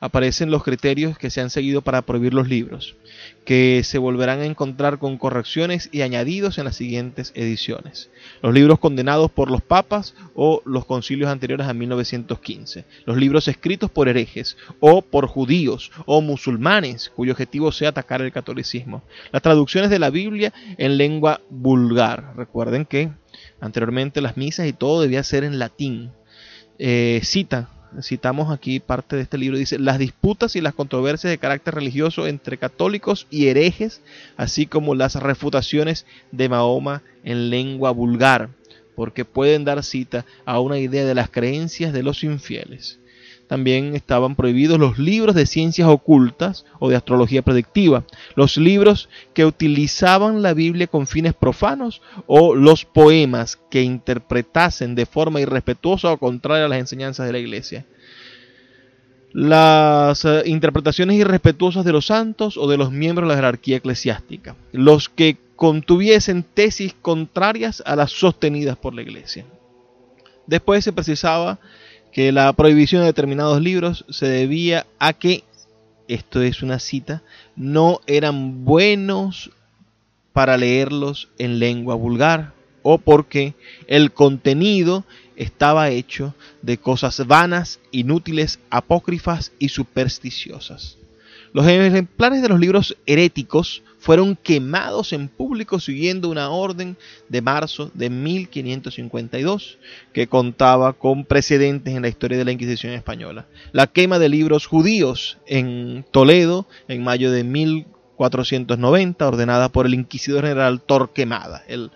aparecen 0.00 0.50
los 0.50 0.62
criterios 0.62 1.18
que 1.18 1.30
se 1.30 1.40
han 1.40 1.50
seguido 1.50 1.82
para 1.82 2.02
prohibir 2.02 2.34
los 2.34 2.48
libros, 2.48 2.96
que 3.44 3.82
se 3.84 3.98
volverán 3.98 4.40
a 4.40 4.44
encontrar 4.44 4.98
con 4.98 5.18
correcciones 5.18 5.88
y 5.92 6.02
añadidos 6.02 6.58
en 6.58 6.64
las 6.64 6.76
siguientes 6.76 7.32
ediciones. 7.34 8.10
Los 8.42 8.54
libros 8.54 8.78
condenados 8.78 9.30
por 9.30 9.50
los 9.50 9.62
papas 9.62 10.14
o 10.34 10.62
los 10.64 10.84
concilios 10.84 11.30
anteriores 11.30 11.66
a 11.66 11.74
1915. 11.74 12.84
Los 13.06 13.16
libros 13.16 13.48
escritos 13.48 13.90
por 13.90 14.08
herejes 14.08 14.56
o 14.80 15.02
por 15.02 15.26
judíos 15.26 15.90
o 16.06 16.20
musulmanes 16.20 17.10
cuyo 17.14 17.32
objetivo 17.32 17.72
sea 17.72 17.90
atacar 17.90 18.22
el 18.22 18.32
catolicismo. 18.32 19.02
Las 19.32 19.42
traducciones 19.42 19.90
de 19.90 19.98
la 19.98 20.10
Biblia 20.10 20.52
en 20.76 20.96
lengua 20.96 21.40
vulgar. 21.50 22.34
Recuerden 22.36 22.84
que 22.84 23.10
anteriormente 23.60 24.20
las 24.20 24.36
misas 24.36 24.66
y 24.66 24.72
todo 24.72 25.00
debía 25.00 25.22
ser 25.24 25.44
en 25.44 25.58
latín. 25.58 26.12
Eh, 26.80 27.20
cita 27.24 27.70
citamos 28.02 28.52
aquí 28.52 28.80
parte 28.80 29.16
de 29.16 29.22
este 29.22 29.38
libro, 29.38 29.58
dice, 29.58 29.78
las 29.78 29.98
disputas 29.98 30.56
y 30.56 30.60
las 30.60 30.74
controversias 30.74 31.30
de 31.30 31.38
carácter 31.38 31.74
religioso 31.74 32.26
entre 32.26 32.58
católicos 32.58 33.26
y 33.30 33.48
herejes, 33.48 34.00
así 34.36 34.66
como 34.66 34.94
las 34.94 35.14
refutaciones 35.16 36.06
de 36.32 36.48
Mahoma 36.48 37.02
en 37.24 37.50
lengua 37.50 37.90
vulgar, 37.90 38.50
porque 38.94 39.24
pueden 39.24 39.64
dar 39.64 39.82
cita 39.82 40.24
a 40.44 40.60
una 40.60 40.78
idea 40.78 41.04
de 41.04 41.14
las 41.14 41.30
creencias 41.30 41.92
de 41.92 42.02
los 42.02 42.24
infieles. 42.24 42.98
También 43.48 43.96
estaban 43.96 44.36
prohibidos 44.36 44.78
los 44.78 44.98
libros 44.98 45.34
de 45.34 45.46
ciencias 45.46 45.88
ocultas 45.88 46.64
o 46.78 46.88
de 46.88 46.96
astrología 46.96 47.42
predictiva, 47.42 48.04
los 48.36 48.56
libros 48.58 49.08
que 49.34 49.46
utilizaban 49.46 50.42
la 50.42 50.54
Biblia 50.54 50.86
con 50.86 51.06
fines 51.06 51.34
profanos 51.34 52.02
o 52.26 52.54
los 52.54 52.84
poemas 52.84 53.58
que 53.70 53.82
interpretasen 53.82 54.94
de 54.94 55.06
forma 55.06 55.40
irrespetuosa 55.40 56.12
o 56.12 56.18
contraria 56.18 56.66
a 56.66 56.68
las 56.68 56.78
enseñanzas 56.78 57.26
de 57.26 57.32
la 57.32 57.38
iglesia 57.38 57.86
las 59.32 60.24
eh, 60.24 60.42
interpretaciones 60.46 61.16
irrespetuosas 61.16 61.84
de 61.84 61.92
los 61.92 62.06
santos 62.06 62.56
o 62.56 62.68
de 62.68 62.76
los 62.76 62.90
miembros 62.90 63.28
de 63.28 63.34
la 63.34 63.36
jerarquía 63.36 63.76
eclesiástica, 63.76 64.56
los 64.72 65.08
que 65.08 65.36
contuviesen 65.56 66.42
tesis 66.42 66.94
contrarias 67.00 67.82
a 67.84 67.96
las 67.96 68.10
sostenidas 68.12 68.76
por 68.76 68.94
la 68.94 69.02
iglesia. 69.02 69.44
Después 70.46 70.82
se 70.84 70.92
precisaba 70.92 71.58
que 72.12 72.32
la 72.32 72.52
prohibición 72.52 73.02
de 73.02 73.06
determinados 73.06 73.60
libros 73.60 74.04
se 74.08 74.26
debía 74.26 74.86
a 74.98 75.12
que, 75.12 75.44
esto 76.08 76.42
es 76.42 76.62
una 76.62 76.78
cita, 76.78 77.22
no 77.56 78.00
eran 78.06 78.64
buenos 78.64 79.50
para 80.32 80.56
leerlos 80.56 81.28
en 81.38 81.58
lengua 81.58 81.94
vulgar 81.94 82.52
o 82.82 82.98
porque 82.98 83.54
el 83.86 84.12
contenido 84.12 85.04
estaba 85.36 85.90
hecho 85.90 86.34
de 86.62 86.78
cosas 86.78 87.26
vanas, 87.26 87.80
inútiles, 87.90 88.58
apócrifas 88.70 89.52
y 89.58 89.68
supersticiosas. 89.68 90.96
Los 91.52 91.66
ejemplares 91.66 92.42
de 92.42 92.48
los 92.48 92.60
libros 92.60 92.96
heréticos 93.06 93.82
fueron 93.98 94.36
quemados 94.36 95.12
en 95.12 95.28
público 95.28 95.80
siguiendo 95.80 96.28
una 96.28 96.50
orden 96.50 96.96
de 97.28 97.42
marzo 97.42 97.90
de 97.94 98.10
1552 98.10 99.78
que 100.12 100.28
contaba 100.28 100.92
con 100.92 101.24
precedentes 101.24 101.94
en 101.94 102.02
la 102.02 102.08
historia 102.08 102.38
de 102.38 102.44
la 102.44 102.52
Inquisición 102.52 102.92
española. 102.92 103.46
La 103.72 103.88
quema 103.88 104.18
de 104.18 104.28
libros 104.28 104.66
judíos 104.66 105.38
en 105.46 106.04
Toledo 106.10 106.66
en 106.86 107.02
mayo 107.02 107.32
de 107.32 107.44
1490, 107.44 109.26
ordenada 109.26 109.68
por 109.68 109.86
el 109.86 109.94
inquisidor 109.94 110.44
general 110.44 110.80
Torquemada, 110.80 111.64
el, 111.66 111.90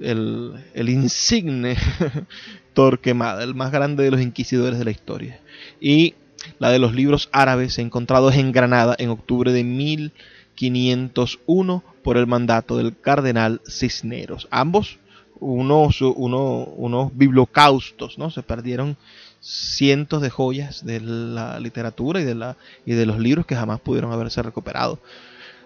el, 0.00 0.88
insigne 0.88 1.76
Torquemada, 2.74 3.42
el 3.44 3.54
más 3.54 3.72
grande 3.72 4.04
de 4.04 4.10
los 4.10 4.20
inquisidores 4.20 4.78
de 4.78 4.84
la 4.84 4.90
historia. 4.90 5.40
Y 5.80 6.14
la 6.58 6.70
de 6.70 6.78
los 6.78 6.94
libros 6.94 7.28
árabes 7.32 7.78
encontrados 7.78 8.34
en 8.36 8.52
Granada 8.52 8.94
en 8.98 9.10
octubre 9.10 9.52
de 9.52 9.64
1501 9.64 11.84
por 12.02 12.16
el 12.16 12.26
mandato 12.26 12.76
del 12.76 12.98
cardenal 12.98 13.60
Cisneros. 13.68 14.48
Ambos 14.50 14.98
unos, 15.40 16.00
unos 16.02 17.16
bibliocaustos, 17.16 18.18
¿no? 18.18 18.30
Se 18.30 18.42
perdieron 18.42 18.96
cientos 19.40 20.20
de 20.20 20.30
joyas 20.30 20.84
de 20.84 21.00
la 21.00 21.58
literatura 21.60 22.20
y 22.20 22.24
de, 22.24 22.34
la, 22.34 22.56
y 22.84 22.92
de 22.92 23.06
los 23.06 23.18
libros 23.18 23.46
que 23.46 23.56
jamás 23.56 23.80
pudieron 23.80 24.12
haberse 24.12 24.42
recuperado. 24.42 24.98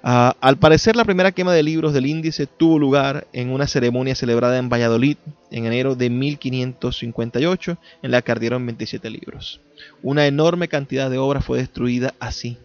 Ah, 0.07 0.37
al 0.43 0.59
parecer, 0.59 0.97
la 0.97 1.07
primera 1.07 1.33
quema 1.33 1.55
de 1.55 1.63
libros 1.63 1.95
del 1.95 2.05
índice 2.05 2.47
tuvo 2.47 2.79
lugar 2.79 3.27
en 3.33 3.49
una 3.49 3.67
ceremonia 3.67 4.15
celebrada 4.15 4.59
en 4.59 4.69
Valladolid 4.69 5.17
en 5.51 5.65
enero 5.65 5.95
de 5.95 6.11
1558, 6.11 7.79
en 8.03 8.11
la 8.11 8.21
que 8.21 8.31
ardieron 8.31 8.67
27 8.67 9.09
libros. 9.09 9.63
Una 10.03 10.27
enorme 10.27 10.69
cantidad 10.69 11.09
de 11.09 11.17
obras 11.17 11.43
fue 11.43 11.57
destruida 11.57 12.13
así. 12.21 12.59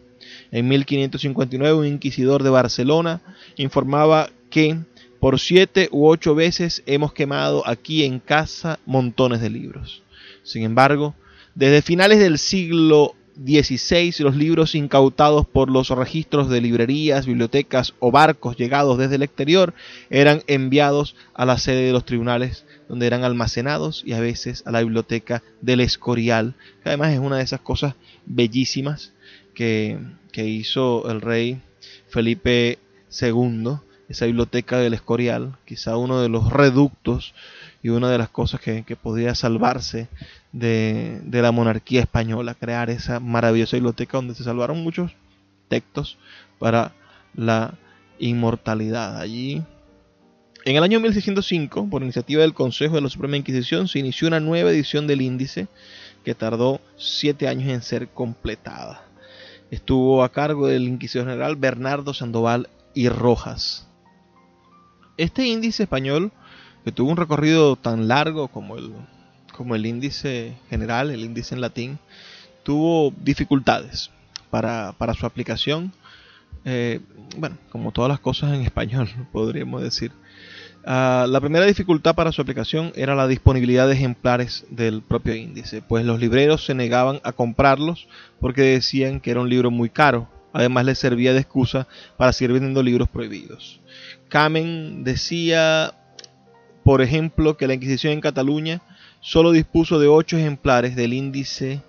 En 0.52 0.68
1559, 0.68 1.80
un 1.80 1.86
inquisidor 1.88 2.44
de 2.44 2.50
Barcelona 2.50 3.22
informaba 3.56 4.30
que 4.50 4.78
por 5.22 5.40
siete 5.40 5.88
u 5.94 6.10
ocho 6.10 6.36
veces 6.36 6.84
hemos 6.88 7.14
quemado 7.14 7.66
aquí 7.66 8.04
en 8.04 8.20
casa 8.20 8.80
montones 8.86 9.40
de 9.40 9.50
libros. 9.50 10.04
Sin 10.44 10.64
embargo, 10.64 11.16
desde 11.56 11.82
finales 11.84 12.20
del 12.20 12.38
siglo 12.38 13.16
16 13.42 14.20
los 14.20 14.36
libros 14.36 14.76
incautados 14.76 15.48
por 15.48 15.70
los 15.70 15.90
registros 15.90 16.50
de 16.50 16.60
librerías, 16.60 17.26
bibliotecas 17.26 17.94
o 18.00 18.12
barcos 18.12 18.58
llegados 18.58 18.98
desde 18.98 19.16
el 19.16 19.24
exterior 19.24 19.74
eran 20.10 20.44
enviados 20.48 21.16
a 21.34 21.46
la 21.46 21.58
sede 21.58 21.86
de 21.86 21.94
los 21.94 22.04
tribunales 22.04 22.66
donde 22.90 23.08
eran 23.08 23.24
almacenados 23.24 24.04
y 24.06 24.12
a 24.12 24.20
veces 24.20 24.64
a 24.66 24.72
la 24.72 24.82
biblioteca 24.82 25.42
del 25.62 25.80
Escorial, 25.80 26.56
que 26.84 26.90
además 26.90 27.14
es 27.14 27.20
una 27.20 27.38
de 27.38 27.44
esas 27.44 27.62
cosas 27.62 27.96
bellísimas 28.26 29.14
que, 29.54 30.00
que 30.34 30.46
hizo 30.46 31.10
el 31.10 31.22
rey 31.22 31.62
Felipe 32.10 32.78
II, 33.22 33.78
esa 34.10 34.26
biblioteca 34.26 34.80
del 34.80 34.96
Escorial, 34.96 35.56
quizá 35.66 35.96
uno 35.96 36.22
de 36.22 36.28
los 36.28 36.52
reductos 36.52 37.34
y 37.82 37.90
una 37.90 38.10
de 38.10 38.18
las 38.18 38.30
cosas 38.30 38.60
que, 38.60 38.84
podría 39.02 39.36
salvarse 39.36 40.08
de, 40.52 41.22
la 41.32 41.52
monarquía 41.52 42.02
española, 42.02 42.56
crear 42.56 42.90
esa 42.90 43.20
maravillosa 43.20 43.78
biblioteca 43.78 44.18
donde 44.18 44.36
se 44.36 44.44
salvaron 44.44 44.84
muchos 44.84 45.12
textos 45.70 46.18
para 46.58 46.94
la 47.34 47.76
inmortalidad. 48.20 49.18
Allí, 49.20 49.64
en 50.66 50.76
el 50.76 50.84
año 50.84 51.00
1605, 51.00 51.90
por 51.90 52.04
iniciativa 52.04 52.42
del 52.42 52.54
Consejo 52.54 52.96
de 52.96 53.02
la 53.02 53.10
Suprema 53.10 53.38
Inquisición, 53.38 53.88
se 53.88 54.00
inició 54.00 54.28
una 54.28 54.42
nueva 54.42 54.72
edición 54.72 55.08
del 55.08 55.22
índice 55.22 55.68
que 56.26 56.36
tardó 56.36 56.82
siete 56.98 57.48
años 57.48 57.70
en 57.70 57.82
ser 57.82 58.10
completada. 58.10 59.06
Estuvo 59.72 60.24
a 60.24 60.32
cargo 60.32 60.68
del 60.68 60.84
inquisidor 60.84 61.28
general 61.28 61.56
Bernardo 61.56 62.14
Sandoval 62.14 62.70
y 62.94 63.08
Rojas. 63.08 63.88
Este 65.16 65.46
índice 65.46 65.84
español 65.84 66.32
que 66.84 66.92
tuvo 66.92 67.12
un 67.12 67.18
recorrido 67.18 67.76
tan 67.76 68.08
largo 68.08 68.48
como 68.48 68.78
el, 68.78 68.92
como 69.56 69.76
el 69.76 69.86
índice 69.86 70.56
general, 70.70 71.12
el 71.12 71.22
índice 71.22 71.56
en 71.56 71.62
latín, 71.62 72.00
tuvo 72.64 73.14
dificultades 73.24 74.12
para, 74.50 74.94
su 75.18 75.26
aplicación. 75.26 75.92
Eh, 76.66 77.00
bueno, 77.38 77.58
como 77.70 77.92
todas 77.92 78.10
las 78.10 78.20
cosas 78.20 78.54
en 78.54 78.62
español, 78.62 79.10
podríamos 79.32 79.82
decir. 79.82 80.12
Ah, 80.86 81.26
la 81.28 81.42
primera 81.42 81.66
dificultad 81.66 82.16
para 82.16 82.32
su 82.32 82.42
aplicación 82.42 82.94
era 82.96 83.14
la 83.14 83.28
disponibilidad 83.28 83.88
de 83.88 83.94
ejemplares 83.94 84.66
del 84.70 85.02
propio 85.02 85.36
índice, 85.36 85.82
pues 85.82 86.06
los 86.06 86.20
libreros 86.20 86.66
se 86.66 86.74
negaban 86.74 87.20
a 87.24 87.34
comprarlos 87.34 88.08
porque 88.40 88.62
decían 88.62 89.20
que 89.20 89.32
era 89.32 89.42
un 89.42 89.50
libro 89.50 89.72
muy 89.72 89.90
caro. 89.90 90.30
Además 90.52 90.86
les 90.86 90.98
servía 90.98 91.34
de 91.34 91.42
excusa 91.42 91.88
para 92.18 92.34
seguir 92.34 92.54
vendiendo 92.54 92.82
libros 92.82 93.10
prohibidos. 93.10 93.82
Kamen 94.30 95.04
decía 95.04 95.94
por 96.90 97.04
ejemplo, 97.04 97.56
que 97.56 97.68
la 97.68 97.76
Inquisición 97.76 98.14
en 98.14 98.20
Cataluña 98.20 98.82
solo 99.20 99.52
dispuso 99.52 100.00
de 100.00 100.08
ocho 100.08 100.38
ejemplares 100.38 100.96
del 100.96 101.14
índice 101.14 101.84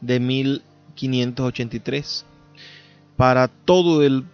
de 0.00 0.18
1583 0.18 2.26
para 3.16 3.46
todo 3.46 4.02
el 4.02 4.24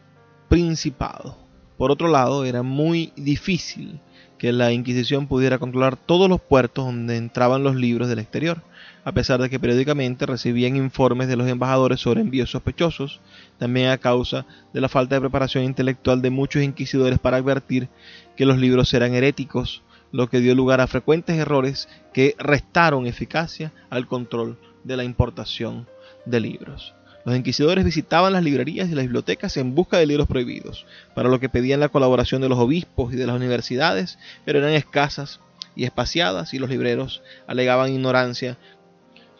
Principado. 0.48 1.36
Por 1.76 1.90
otro 1.90 2.08
lado, 2.08 2.46
era 2.46 2.62
muy 2.62 3.12
difícil 3.14 4.00
que 4.38 4.52
la 4.52 4.72
Inquisición 4.72 5.26
pudiera 5.26 5.58
controlar 5.58 5.98
todos 5.98 6.30
los 6.30 6.40
puertos 6.40 6.86
donde 6.86 7.18
entraban 7.18 7.62
los 7.62 7.76
libros 7.76 8.08
del 8.08 8.20
exterior, 8.20 8.62
a 9.04 9.12
pesar 9.12 9.42
de 9.42 9.50
que 9.50 9.60
periódicamente 9.60 10.24
recibían 10.24 10.76
informes 10.76 11.28
de 11.28 11.36
los 11.36 11.46
embajadores 11.46 12.00
sobre 12.00 12.22
envíos 12.22 12.50
sospechosos, 12.50 13.20
también 13.58 13.90
a 13.90 13.98
causa 13.98 14.46
de 14.72 14.80
la 14.80 14.88
falta 14.88 15.16
de 15.16 15.20
preparación 15.20 15.64
intelectual 15.64 16.22
de 16.22 16.30
muchos 16.30 16.62
inquisidores 16.62 17.18
para 17.18 17.36
advertir 17.36 17.90
que 18.34 18.46
los 18.46 18.56
libros 18.56 18.94
eran 18.94 19.12
heréticos 19.12 19.82
lo 20.12 20.28
que 20.28 20.40
dio 20.40 20.54
lugar 20.54 20.80
a 20.80 20.86
frecuentes 20.86 21.36
errores 21.36 21.88
que 22.12 22.34
restaron 22.38 23.06
eficacia 23.06 23.72
al 23.90 24.06
control 24.06 24.58
de 24.84 24.96
la 24.96 25.04
importación 25.04 25.88
de 26.24 26.40
libros. 26.40 26.94
Los 27.24 27.34
inquisidores 27.34 27.84
visitaban 27.84 28.32
las 28.32 28.44
librerías 28.44 28.88
y 28.88 28.94
las 28.94 29.04
bibliotecas 29.04 29.56
en 29.56 29.74
busca 29.74 29.98
de 29.98 30.06
libros 30.06 30.28
prohibidos, 30.28 30.86
para 31.14 31.28
lo 31.28 31.40
que 31.40 31.48
pedían 31.48 31.80
la 31.80 31.88
colaboración 31.88 32.40
de 32.40 32.48
los 32.48 32.58
obispos 32.58 33.12
y 33.12 33.16
de 33.16 33.26
las 33.26 33.34
universidades, 33.34 34.18
pero 34.44 34.60
eran 34.60 34.72
escasas 34.72 35.40
y 35.74 35.84
espaciadas 35.84 36.54
y 36.54 36.58
los 36.58 36.70
libreros 36.70 37.22
alegaban 37.48 37.92
ignorancia 37.92 38.56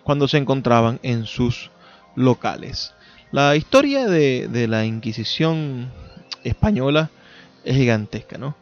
cuando 0.02 0.26
se 0.26 0.38
encontraban 0.38 0.98
en 1.02 1.26
sus 1.26 1.70
locales. 2.16 2.92
La 3.32 3.56
historia 3.56 4.06
de, 4.06 4.66
la 4.68 4.84
Inquisición 4.84 5.90
española 6.44 7.10
es 7.64 7.76
gigantesca, 7.76 8.38
¿no? 8.38 8.56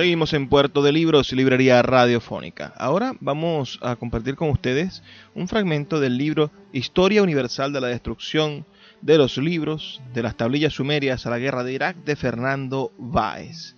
Seguimos 0.00 0.32
en 0.32 0.48
Puerto 0.48 0.80
de 0.80 0.92
Libros, 0.92 1.30
Librería 1.30 1.82
Radiofónica. 1.82 2.72
Ahora 2.78 3.12
vamos 3.20 3.78
a 3.82 3.96
compartir 3.96 4.34
con 4.34 4.48
ustedes 4.48 5.02
un 5.34 5.46
fragmento 5.46 6.00
del 6.00 6.16
libro 6.16 6.50
Historia 6.72 7.22
Universal 7.22 7.70
de 7.70 7.82
la 7.82 7.88
Destrucción 7.88 8.64
de 9.02 9.18
los 9.18 9.36
libros 9.36 10.00
de 10.14 10.22
las 10.22 10.38
tablillas 10.38 10.72
sumerias 10.72 11.26
a 11.26 11.30
la 11.30 11.38
guerra 11.38 11.64
de 11.64 11.74
Irak 11.74 11.98
de 11.98 12.16
Fernando 12.16 12.94
Báez, 12.96 13.76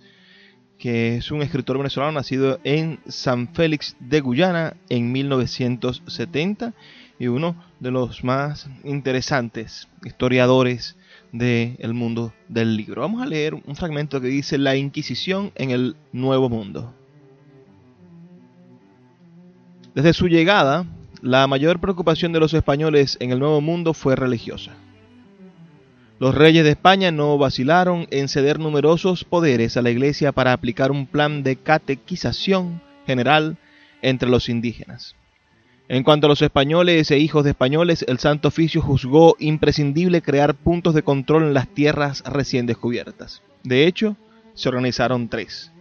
que 0.79 1.17
es 1.17 1.29
un 1.29 1.41
escritor 1.41 1.77
venezolano 1.77 2.13
nacido 2.13 2.57
en 2.63 3.01
San 3.05 3.53
Félix 3.53 3.97
de 3.99 4.21
Guyana 4.21 4.77
en 4.87 5.11
1970 5.11 6.73
y 7.19 7.27
uno 7.27 7.61
de 7.81 7.91
los 7.91 8.23
más 8.23 8.69
interesantes 8.85 9.89
historiadores 10.05 10.95
del 11.33 11.93
mundo 11.93 12.31
del 12.47 12.77
libro. 12.77 13.01
Vamos 13.01 13.21
a 13.21 13.25
leer 13.25 13.55
un 13.55 13.75
fragmento 13.75 14.21
que 14.21 14.27
dice 14.27 14.57
La 14.57 14.75
Inquisición 14.75 15.51
en 15.55 15.71
el 15.71 15.95
Nuevo 16.13 16.47
Mundo. 16.47 16.93
Desde 19.95 20.13
su 20.13 20.27
llegada, 20.27 20.85
la 21.21 21.45
mayor 21.47 21.79
preocupación 21.79 22.33
de 22.33 22.39
los 22.39 22.53
españoles 22.53 23.17
en 23.19 23.31
el 23.31 23.39
Nuevo 23.39 23.61
Mundo 23.61 23.93
fue 23.93 24.15
religiosa. 24.15 24.73
Los 26.19 26.35
reyes 26.35 26.63
de 26.63 26.69
España 26.69 27.11
no 27.11 27.37
vacilaron 27.37 28.07
en 28.11 28.29
ceder 28.29 28.59
numerosos 28.59 29.23
poderes 29.23 29.75
a 29.75 29.81
la 29.81 29.89
Iglesia 29.89 30.31
para 30.31 30.53
aplicar 30.53 30.91
un 30.91 31.07
plan 31.07 31.43
de 31.43 31.55
catequización 31.55 32.81
general 33.05 33.57
entre 34.01 34.29
los 34.29 34.49
indígenas. 34.49 35.15
En 35.89 36.03
cuanto 36.03 36.27
a 36.27 36.29
los 36.29 36.41
españoles 36.41 37.11
e 37.11 37.19
hijos 37.19 37.43
de 37.43 37.51
españoles, 37.51 38.05
el 38.07 38.17
Santo 38.17 38.47
Oficio 38.47 38.81
juzgó 38.81 39.35
imprescindible 39.39 40.21
crear 40.21 40.55
puntos 40.55 40.93
de 40.93 41.03
control 41.03 41.43
en 41.43 41.53
las 41.53 41.67
tierras 41.67 42.23
recién 42.25 42.65
descubiertas. 42.65 43.41
De 43.63 43.85
hecho, 43.85 44.15
se 44.53 44.69
organizaron 44.69 45.27
tres. 45.27 45.71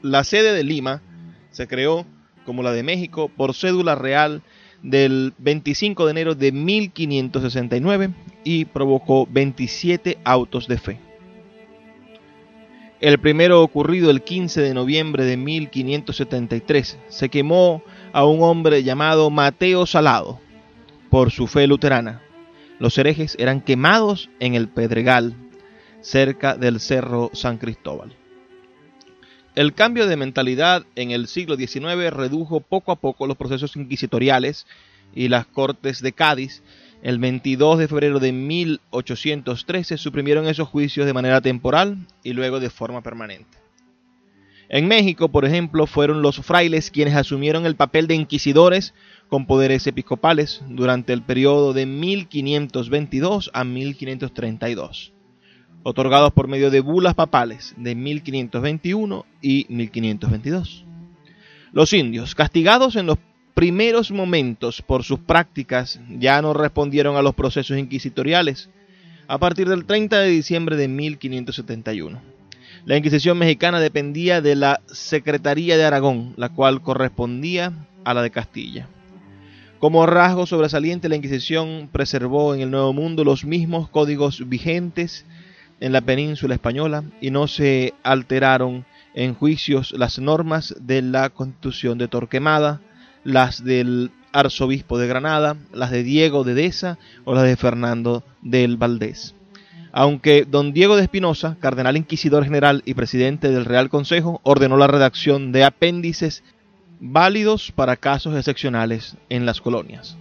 La 0.00 0.22
sede 0.22 0.52
de 0.52 0.62
Lima 0.62 1.02
se 1.50 1.66
creó, 1.66 2.06
como 2.44 2.62
la 2.62 2.70
de 2.70 2.84
México, 2.84 3.28
por 3.28 3.54
cédula 3.54 3.96
real 3.96 4.42
del 4.82 5.34
25 5.38 6.04
de 6.04 6.10
enero 6.12 6.34
de 6.36 6.52
1569 6.52 8.10
y 8.44 8.66
provocó 8.66 9.26
27 9.28 10.18
autos 10.22 10.68
de 10.68 10.78
fe. 10.78 11.00
El 13.00 13.18
primero 13.18 13.62
ocurrido 13.62 14.10
el 14.10 14.22
15 14.22 14.60
de 14.62 14.72
noviembre 14.72 15.24
de 15.24 15.36
1573 15.36 16.98
se 17.08 17.28
quemó 17.28 17.82
a 18.16 18.24
un 18.24 18.42
hombre 18.42 18.82
llamado 18.82 19.28
Mateo 19.28 19.84
Salado 19.84 20.40
por 21.10 21.30
su 21.30 21.46
fe 21.46 21.66
luterana. 21.66 22.22
Los 22.78 22.96
herejes 22.96 23.36
eran 23.38 23.60
quemados 23.60 24.30
en 24.40 24.54
el 24.54 24.68
Pedregal, 24.68 25.34
cerca 26.00 26.56
del 26.56 26.80
Cerro 26.80 27.30
San 27.34 27.58
Cristóbal. 27.58 28.16
El 29.54 29.74
cambio 29.74 30.06
de 30.06 30.16
mentalidad 30.16 30.86
en 30.94 31.10
el 31.10 31.26
siglo 31.26 31.56
XIX 31.56 32.10
redujo 32.10 32.60
poco 32.60 32.90
a 32.90 32.96
poco 32.96 33.26
los 33.26 33.36
procesos 33.36 33.76
inquisitoriales 33.76 34.66
y 35.14 35.28
las 35.28 35.44
cortes 35.44 36.00
de 36.00 36.12
Cádiz. 36.12 36.62
El 37.02 37.18
22 37.18 37.80
de 37.80 37.88
febrero 37.88 38.18
de 38.18 38.32
1813 38.32 39.98
suprimieron 39.98 40.48
esos 40.48 40.68
juicios 40.68 41.04
de 41.04 41.12
manera 41.12 41.42
temporal 41.42 41.98
y 42.24 42.32
luego 42.32 42.60
de 42.60 42.70
forma 42.70 43.02
permanente. 43.02 43.65
En 44.68 44.88
México, 44.88 45.28
por 45.28 45.44
ejemplo, 45.44 45.86
fueron 45.86 46.22
los 46.22 46.38
frailes 46.38 46.90
quienes 46.90 47.14
asumieron 47.14 47.66
el 47.66 47.76
papel 47.76 48.06
de 48.06 48.14
inquisidores 48.14 48.94
con 49.28 49.46
poderes 49.46 49.86
episcopales 49.86 50.62
durante 50.68 51.12
el 51.12 51.22
periodo 51.22 51.72
de 51.72 51.86
1522 51.86 53.50
a 53.52 53.64
1532 53.64 55.12
otorgados 55.88 56.32
por 56.32 56.48
medio 56.48 56.72
de 56.72 56.80
bulas 56.80 57.14
papales 57.14 57.72
de 57.76 57.94
1521 57.94 59.24
y 59.40 59.66
1522. 59.68 60.84
Los 61.70 61.92
indios, 61.92 62.34
castigados 62.34 62.96
en 62.96 63.06
los 63.06 63.18
primeros 63.54 64.10
momentos 64.10 64.82
por 64.82 65.04
sus 65.04 65.20
prácticas, 65.20 66.00
ya 66.10 66.42
no 66.42 66.54
respondieron 66.54 67.14
a 67.14 67.22
los 67.22 67.36
procesos 67.36 67.78
inquisitoriales 67.78 68.68
a 69.28 69.38
partir 69.38 69.68
del 69.68 69.84
30 69.84 70.18
de 70.18 70.28
diciembre 70.28 70.74
de 70.74 70.88
1571. 70.88 72.35
La 72.86 72.96
Inquisición 72.96 73.36
mexicana 73.36 73.80
dependía 73.80 74.40
de 74.40 74.54
la 74.54 74.80
Secretaría 74.86 75.76
de 75.76 75.84
Aragón, 75.84 76.34
la 76.36 76.50
cual 76.50 76.82
correspondía 76.82 77.72
a 78.04 78.14
la 78.14 78.22
de 78.22 78.30
Castilla. 78.30 78.86
Como 79.80 80.06
rasgo 80.06 80.46
sobresaliente, 80.46 81.08
la 81.08 81.16
Inquisición 81.16 81.88
preservó 81.90 82.54
en 82.54 82.60
el 82.60 82.70
Nuevo 82.70 82.92
Mundo 82.92 83.24
los 83.24 83.44
mismos 83.44 83.88
códigos 83.88 84.48
vigentes 84.48 85.26
en 85.80 85.90
la 85.90 86.02
península 86.02 86.54
española 86.54 87.02
y 87.20 87.32
no 87.32 87.48
se 87.48 87.92
alteraron 88.04 88.86
en 89.14 89.34
juicios 89.34 89.90
las 89.90 90.20
normas 90.20 90.76
de 90.78 91.02
la 91.02 91.30
constitución 91.30 91.98
de 91.98 92.06
Torquemada, 92.06 92.82
las 93.24 93.64
del 93.64 94.12
arzobispo 94.30 94.96
de 94.96 95.08
Granada, 95.08 95.56
las 95.72 95.90
de 95.90 96.04
Diego 96.04 96.44
de 96.44 96.54
Deza 96.54 96.98
o 97.24 97.34
las 97.34 97.42
de 97.42 97.56
Fernando 97.56 98.22
del 98.42 98.76
Valdés. 98.76 99.35
Aunque 99.98 100.44
don 100.44 100.74
Diego 100.74 100.94
de 100.94 101.04
Espinosa, 101.04 101.56
cardenal 101.58 101.96
inquisidor 101.96 102.44
general 102.44 102.82
y 102.84 102.92
presidente 102.92 103.48
del 103.48 103.64
Real 103.64 103.88
Consejo, 103.88 104.42
ordenó 104.42 104.76
la 104.76 104.88
redacción 104.88 105.52
de 105.52 105.64
apéndices 105.64 106.44
válidos 107.00 107.72
para 107.72 107.96
casos 107.96 108.36
excepcionales 108.36 109.16
en 109.30 109.46
las 109.46 109.62
colonias. 109.62 110.18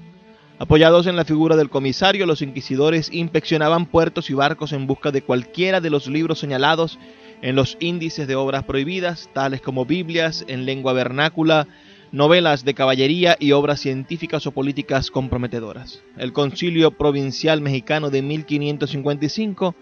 Apoyados 0.60 1.08
en 1.08 1.18
la 1.18 1.26
figura 1.26 1.58
del 1.58 1.70
comisario, 1.70 2.26
los 2.26 2.42
inquisidores 2.42 3.12
inspeccionaban 3.12 3.86
puertos 3.86 4.30
y 4.30 4.34
barcos 4.34 4.72
en 4.72 4.88
busca 4.88 5.12
de 5.12 5.24
cualquiera 5.24 5.82
de 5.82 5.90
los 5.90 6.08
libros 6.08 6.40
señalados 6.40 6.98
en 7.42 7.58
los 7.58 7.76
índices 7.82 8.30
de 8.30 8.36
obras 8.36 8.64
prohibidas, 8.64 9.30
tales 9.34 9.60
como 9.60 9.86
Biblias 9.86 10.46
en 10.48 10.66
lengua 10.66 10.94
vernácula, 10.94 11.68
novelas 12.16 12.64
de 12.64 12.74
caballería 12.74 13.36
y 13.42 13.52
obras 13.52 13.82
científicas 13.82 14.48
o 14.48 14.52
políticas 14.52 15.12
comprometedoras. 15.12 16.02
El 16.18 16.32
Concilio 16.32 16.92
Provincial 16.92 17.60
Mexicano 17.60 18.10
de 18.10 18.22
1555 18.22 19.76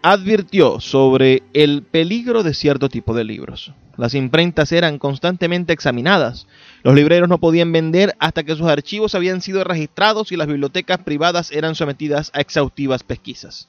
advirtió 0.00 0.78
sobre 0.78 1.42
el 1.52 1.82
peligro 1.82 2.44
de 2.44 2.54
cierto 2.54 2.88
tipo 2.88 3.14
de 3.14 3.24
libros. 3.24 3.72
Las 3.96 4.14
imprentas 4.14 4.70
eran 4.70 4.98
constantemente 4.98 5.72
examinadas. 5.72 6.46
Los 6.84 6.94
libreros 6.94 7.28
no 7.28 7.38
podían 7.38 7.72
vender 7.72 8.14
hasta 8.20 8.44
que 8.44 8.54
sus 8.54 8.68
archivos 8.68 9.16
habían 9.16 9.40
sido 9.40 9.64
registrados 9.64 10.30
y 10.30 10.36
las 10.36 10.46
bibliotecas 10.46 10.98
privadas 10.98 11.50
eran 11.50 11.74
sometidas 11.74 12.30
a 12.32 12.40
exhaustivas 12.40 13.02
pesquisas. 13.02 13.68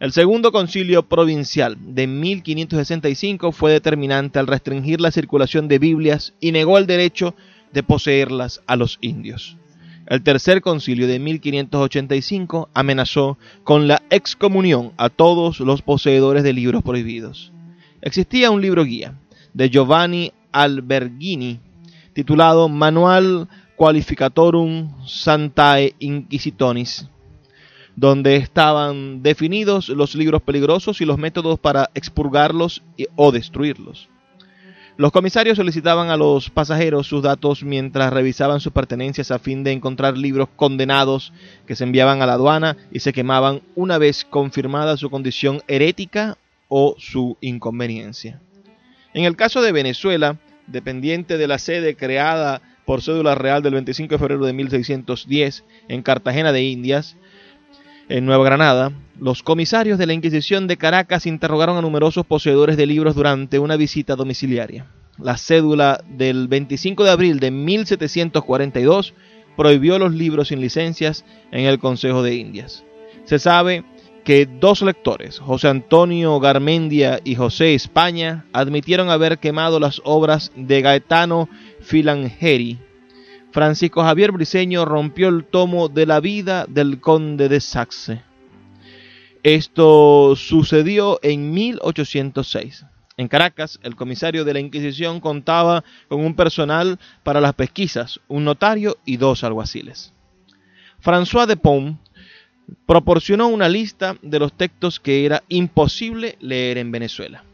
El 0.00 0.12
segundo 0.12 0.50
concilio 0.50 1.04
provincial 1.04 1.76
de 1.80 2.06
1565 2.06 3.52
fue 3.52 3.72
determinante 3.72 4.38
al 4.38 4.48
restringir 4.48 5.00
la 5.00 5.12
circulación 5.12 5.68
de 5.68 5.78
Biblias 5.78 6.34
y 6.40 6.50
negó 6.50 6.78
el 6.78 6.86
derecho 6.86 7.34
de 7.72 7.82
poseerlas 7.84 8.60
a 8.66 8.76
los 8.76 8.98
indios. 9.00 9.56
El 10.06 10.22
tercer 10.22 10.60
concilio 10.60 11.06
de 11.06 11.18
1585 11.18 12.68
amenazó 12.74 13.38
con 13.62 13.88
la 13.88 14.02
excomunión 14.10 14.92
a 14.96 15.08
todos 15.08 15.60
los 15.60 15.80
poseedores 15.80 16.42
de 16.42 16.52
libros 16.52 16.82
prohibidos. 16.82 17.52
Existía 18.02 18.50
un 18.50 18.60
libro 18.60 18.84
guía 18.84 19.14
de 19.54 19.70
Giovanni 19.70 20.32
Alberghini 20.52 21.60
titulado 22.12 22.68
Manual 22.68 23.48
Qualificatorum 23.76 25.06
Santae 25.06 25.94
Inquisitonis, 26.00 27.08
donde 27.96 28.36
estaban 28.36 29.22
definidos 29.22 29.88
los 29.88 30.14
libros 30.14 30.42
peligrosos 30.42 31.00
y 31.00 31.04
los 31.04 31.18
métodos 31.18 31.58
para 31.58 31.90
expurgarlos 31.94 32.82
o 33.16 33.32
destruirlos. 33.32 34.08
Los 34.96 35.10
comisarios 35.10 35.56
solicitaban 35.56 36.10
a 36.10 36.16
los 36.16 36.50
pasajeros 36.50 37.08
sus 37.08 37.20
datos 37.20 37.64
mientras 37.64 38.12
revisaban 38.12 38.60
sus 38.60 38.72
pertenencias 38.72 39.32
a 39.32 39.40
fin 39.40 39.64
de 39.64 39.72
encontrar 39.72 40.16
libros 40.16 40.48
condenados 40.54 41.32
que 41.66 41.74
se 41.74 41.82
enviaban 41.82 42.22
a 42.22 42.26
la 42.26 42.34
aduana 42.34 42.76
y 42.92 43.00
se 43.00 43.12
quemaban 43.12 43.62
una 43.74 43.98
vez 43.98 44.24
confirmada 44.24 44.96
su 44.96 45.10
condición 45.10 45.62
herética 45.66 46.38
o 46.68 46.94
su 46.98 47.36
inconveniencia. 47.40 48.40
En 49.14 49.24
el 49.24 49.34
caso 49.34 49.62
de 49.62 49.72
Venezuela, 49.72 50.38
dependiente 50.68 51.38
de 51.38 51.48
la 51.48 51.58
sede 51.58 51.96
creada 51.96 52.62
por 52.84 53.02
cédula 53.02 53.34
real 53.34 53.62
del 53.62 53.74
25 53.74 54.14
de 54.14 54.18
febrero 54.18 54.46
de 54.46 54.52
1610 54.52 55.64
en 55.88 56.02
Cartagena 56.02 56.52
de 56.52 56.62
Indias, 56.62 57.16
en 58.08 58.26
Nueva 58.26 58.44
Granada, 58.44 58.92
los 59.18 59.42
comisarios 59.42 59.98
de 59.98 60.06
la 60.06 60.12
Inquisición 60.12 60.66
de 60.66 60.76
Caracas 60.76 61.26
interrogaron 61.26 61.76
a 61.76 61.82
numerosos 61.82 62.26
poseedores 62.26 62.76
de 62.76 62.86
libros 62.86 63.14
durante 63.14 63.58
una 63.58 63.76
visita 63.76 64.16
domiciliaria. 64.16 64.86
La 65.18 65.36
cédula 65.36 66.02
del 66.08 66.48
25 66.48 67.04
de 67.04 67.10
abril 67.10 67.40
de 67.40 67.50
1742 67.50 69.14
prohibió 69.56 69.98
los 69.98 70.12
libros 70.12 70.48
sin 70.48 70.60
licencias 70.60 71.24
en 71.52 71.66
el 71.66 71.78
Consejo 71.78 72.22
de 72.22 72.34
Indias. 72.34 72.84
Se 73.24 73.38
sabe 73.38 73.84
que 74.24 74.46
dos 74.46 74.82
lectores, 74.82 75.38
José 75.38 75.68
Antonio 75.68 76.40
Garmendia 76.40 77.20
y 77.22 77.36
José 77.36 77.74
España, 77.74 78.46
admitieron 78.52 79.10
haber 79.10 79.38
quemado 79.38 79.78
las 79.78 80.00
obras 80.04 80.50
de 80.56 80.80
Gaetano 80.80 81.48
Filangeri, 81.80 82.78
Francisco 83.54 84.02
Javier 84.02 84.32
Briceño 84.32 84.84
rompió 84.84 85.28
el 85.28 85.44
tomo 85.44 85.88
de 85.88 86.06
la 86.06 86.18
vida 86.18 86.66
del 86.68 87.00
conde 87.00 87.48
de 87.48 87.60
Saxe. 87.60 88.20
Esto 89.44 90.34
sucedió 90.34 91.20
en 91.22 91.52
1806. 91.52 92.84
En 93.16 93.28
Caracas, 93.28 93.78
el 93.84 93.94
comisario 93.94 94.44
de 94.44 94.54
la 94.54 94.58
Inquisición 94.58 95.20
contaba 95.20 95.84
con 96.08 96.18
un 96.18 96.34
personal 96.34 96.98
para 97.22 97.40
las 97.40 97.54
pesquisas, 97.54 98.18
un 98.26 98.42
notario 98.42 98.98
y 99.04 99.18
dos 99.18 99.44
alguaciles. 99.44 100.12
François 101.00 101.46
de 101.46 101.56
Pont 101.56 102.00
proporcionó 102.86 103.46
una 103.46 103.68
lista 103.68 104.16
de 104.20 104.40
los 104.40 104.52
textos 104.52 104.98
que 104.98 105.24
era 105.24 105.44
imposible 105.46 106.38
leer 106.40 106.76
en 106.76 106.90
Venezuela. 106.90 107.44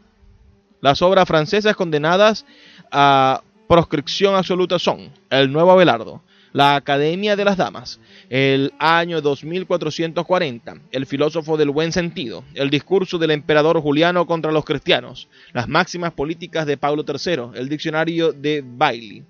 Las 0.81 1.03
obras 1.03 1.27
francesas 1.27 1.75
condenadas 1.75 2.47
a 2.91 3.43
proscripción 3.71 4.35
absoluta 4.35 4.79
son 4.79 5.11
El 5.29 5.49
Nuevo 5.49 5.71
Abelardo, 5.71 6.21
La 6.51 6.75
Academia 6.75 7.37
de 7.37 7.45
las 7.45 7.55
Damas, 7.55 8.01
el 8.29 8.73
año 8.79 9.21
2440, 9.21 10.73
El 10.91 11.05
filósofo 11.05 11.55
del 11.55 11.69
buen 11.69 11.93
sentido, 11.93 12.43
el 12.53 12.69
discurso 12.69 13.17
del 13.17 13.31
emperador 13.31 13.79
Juliano 13.79 14.25
contra 14.25 14.51
los 14.51 14.65
cristianos, 14.65 15.29
las 15.53 15.69
máximas 15.69 16.11
políticas 16.11 16.65
de 16.65 16.75
Pablo 16.75 17.05
III, 17.07 17.57
el 17.57 17.69
diccionario 17.69 18.33
de 18.33 18.61
Bailey, 18.61 19.23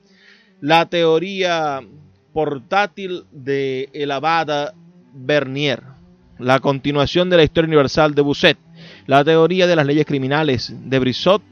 la 0.59 0.87
teoría 0.87 1.79
portátil 2.33 3.25
de 3.31 3.89
el 3.93 4.09
abad 4.09 4.73
Bernier, 5.13 5.83
la 6.39 6.59
continuación 6.59 7.29
de 7.29 7.37
la 7.37 7.43
historia 7.43 7.67
universal 7.67 8.15
de 8.15 8.23
Busset, 8.23 8.57
la 9.05 9.23
teoría 9.23 9.67
de 9.67 9.75
las 9.75 9.85
leyes 9.85 10.07
criminales 10.07 10.73
de 10.75 10.97
Brissot, 10.97 11.43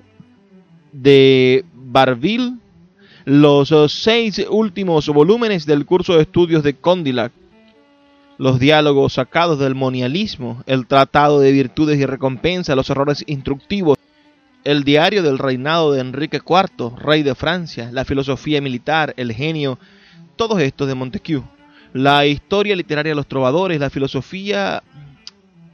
de 0.92 1.64
Barville, 1.76 2.56
los 3.26 3.74
seis 3.92 4.46
últimos 4.50 5.08
volúmenes 5.08 5.66
del 5.66 5.86
curso 5.86 6.16
de 6.16 6.22
estudios 6.22 6.64
de 6.64 6.76
Condillac, 6.76 7.32
los 8.38 8.60
diálogos 8.60 9.14
sacados 9.14 9.60
del 9.60 9.76
monialismo, 9.76 10.64
el 10.66 10.88
tratado 10.88 11.40
de 11.42 11.52
virtudes 11.52 12.00
y 12.00 12.06
recompensa, 12.06 12.76
los 12.76 12.90
errores 12.90 13.24
instructivos, 13.28 13.98
el 14.64 14.84
diario 14.84 15.24
del 15.24 15.38
reinado 15.38 15.92
de 15.92 16.02
Enrique 16.02 16.40
IV, 16.46 16.98
rey 16.98 17.24
de 17.24 17.36
Francia, 17.36 17.90
la 17.92 18.06
filosofía 18.06 18.62
militar, 18.62 19.14
el 19.18 19.34
genio, 19.34 19.78
todos 20.36 20.62
estos 20.62 20.88
de 20.88 20.96
Montesquieu, 20.96 21.44
la 21.94 22.26
historia 22.26 22.76
literaria 22.76 23.12
de 23.12 23.16
los 23.16 23.28
trovadores, 23.28 23.80
la 23.80 23.90
filosofía 23.90 24.84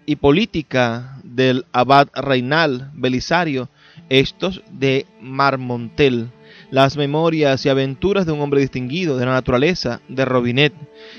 y 0.05 0.15
política 0.15 1.19
del 1.23 1.65
abad 1.71 2.07
reinal 2.15 2.91
Belisario, 2.93 3.69
estos 4.09 4.61
de 4.71 5.05
Marmontel, 5.21 6.29
las 6.75 6.97
memorias 6.97 7.65
y 7.65 7.69
aventuras 7.69 8.25
de 8.25 8.33
un 8.33 8.41
hombre 8.41 8.59
distinguido 8.59 9.15
de 9.15 9.25
la 9.25 9.31
naturaleza, 9.31 10.01
de 10.09 10.25
Robinet, 10.25 10.73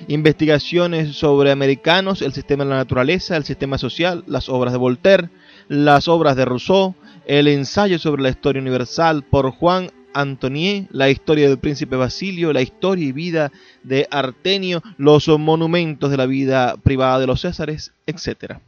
investigaciones 0.07 1.17
sobre 1.17 1.51
americanos, 1.51 2.21
el 2.21 2.35
sistema 2.35 2.65
de 2.65 2.69
la 2.69 2.77
naturaleza, 2.77 3.39
el 3.39 3.45
sistema 3.45 3.79
social, 3.79 4.23
las 4.27 4.51
obras 4.51 4.75
de 4.75 4.79
Voltaire, 4.79 5.31
las 5.69 6.09
obras 6.09 6.37
de 6.37 6.45
Rousseau, 6.45 6.95
el 7.27 7.49
ensayo 7.49 7.99
sobre 7.99 8.23
la 8.23 8.29
historia 8.29 8.61
universal 8.61 9.25
por 9.25 9.51
Juan 9.51 9.91
Antonier, 10.13 10.89
la 10.91 11.09
historia 11.09 11.49
del 11.49 11.59
príncipe 11.59 11.97
Basilio, 11.97 12.53
la 12.53 12.61
historia 12.61 13.07
y 13.07 13.13
vida 13.13 13.51
de 13.83 14.07
Artenio, 14.11 14.83
los 14.99 15.27
monumentos 15.27 16.11
de 16.11 16.19
la 16.19 16.27
vida 16.27 16.77
privada 16.77 17.19
de 17.19 17.29
los 17.29 17.41
Césares, 17.41 17.95
etc. 18.07 18.59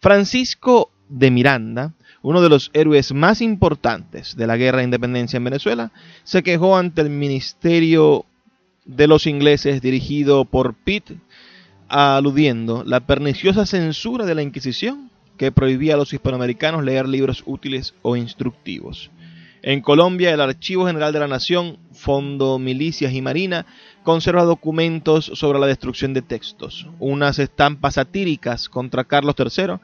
Francisco 0.00 0.90
de 1.08 1.30
Miranda 1.30 1.94
uno 2.24 2.40
de 2.40 2.48
los 2.48 2.70
héroes 2.72 3.12
más 3.12 3.42
importantes 3.42 4.34
de 4.34 4.46
la 4.46 4.56
guerra 4.56 4.78
de 4.78 4.84
independencia 4.84 5.36
en 5.36 5.44
Venezuela, 5.44 5.92
se 6.24 6.42
quejó 6.42 6.74
ante 6.74 7.02
el 7.02 7.10
ministerio 7.10 8.24
de 8.86 9.06
los 9.06 9.26
ingleses 9.26 9.82
dirigido 9.82 10.46
por 10.46 10.72
Pitt, 10.72 11.12
aludiendo 11.86 12.82
la 12.82 13.00
perniciosa 13.00 13.66
censura 13.66 14.24
de 14.24 14.34
la 14.34 14.42
Inquisición 14.42 15.10
que 15.36 15.52
prohibía 15.52 15.94
a 15.94 15.96
los 15.98 16.14
hispanoamericanos 16.14 16.82
leer 16.82 17.06
libros 17.06 17.42
útiles 17.44 17.92
o 18.00 18.16
instructivos. 18.16 19.10
En 19.60 19.82
Colombia, 19.82 20.32
el 20.32 20.40
Archivo 20.40 20.86
General 20.86 21.12
de 21.12 21.20
la 21.20 21.28
Nación, 21.28 21.76
Fondo 21.92 22.58
Milicias 22.58 23.12
y 23.12 23.20
Marina, 23.20 23.66
conserva 24.02 24.44
documentos 24.44 25.26
sobre 25.34 25.58
la 25.58 25.66
destrucción 25.66 26.14
de 26.14 26.22
textos, 26.22 26.86
unas 27.00 27.38
estampas 27.38 27.94
satíricas 27.94 28.70
contra 28.70 29.04
Carlos 29.04 29.34
III 29.38 29.74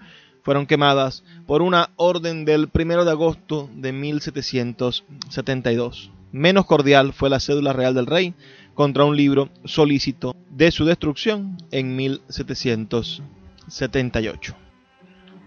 fueron 0.42 0.66
quemadas 0.66 1.22
por 1.46 1.62
una 1.62 1.90
orden 1.96 2.44
del 2.44 2.68
1 2.72 3.04
de 3.04 3.10
agosto 3.10 3.68
de 3.74 3.92
1772. 3.92 6.12
Menos 6.32 6.66
cordial 6.66 7.12
fue 7.12 7.28
la 7.30 7.40
cédula 7.40 7.72
real 7.72 7.94
del 7.94 8.06
rey 8.06 8.34
contra 8.74 9.04
un 9.04 9.16
libro 9.16 9.48
solícito 9.64 10.36
de 10.48 10.70
su 10.70 10.84
destrucción 10.84 11.56
en 11.70 11.96
1778. 11.96 14.54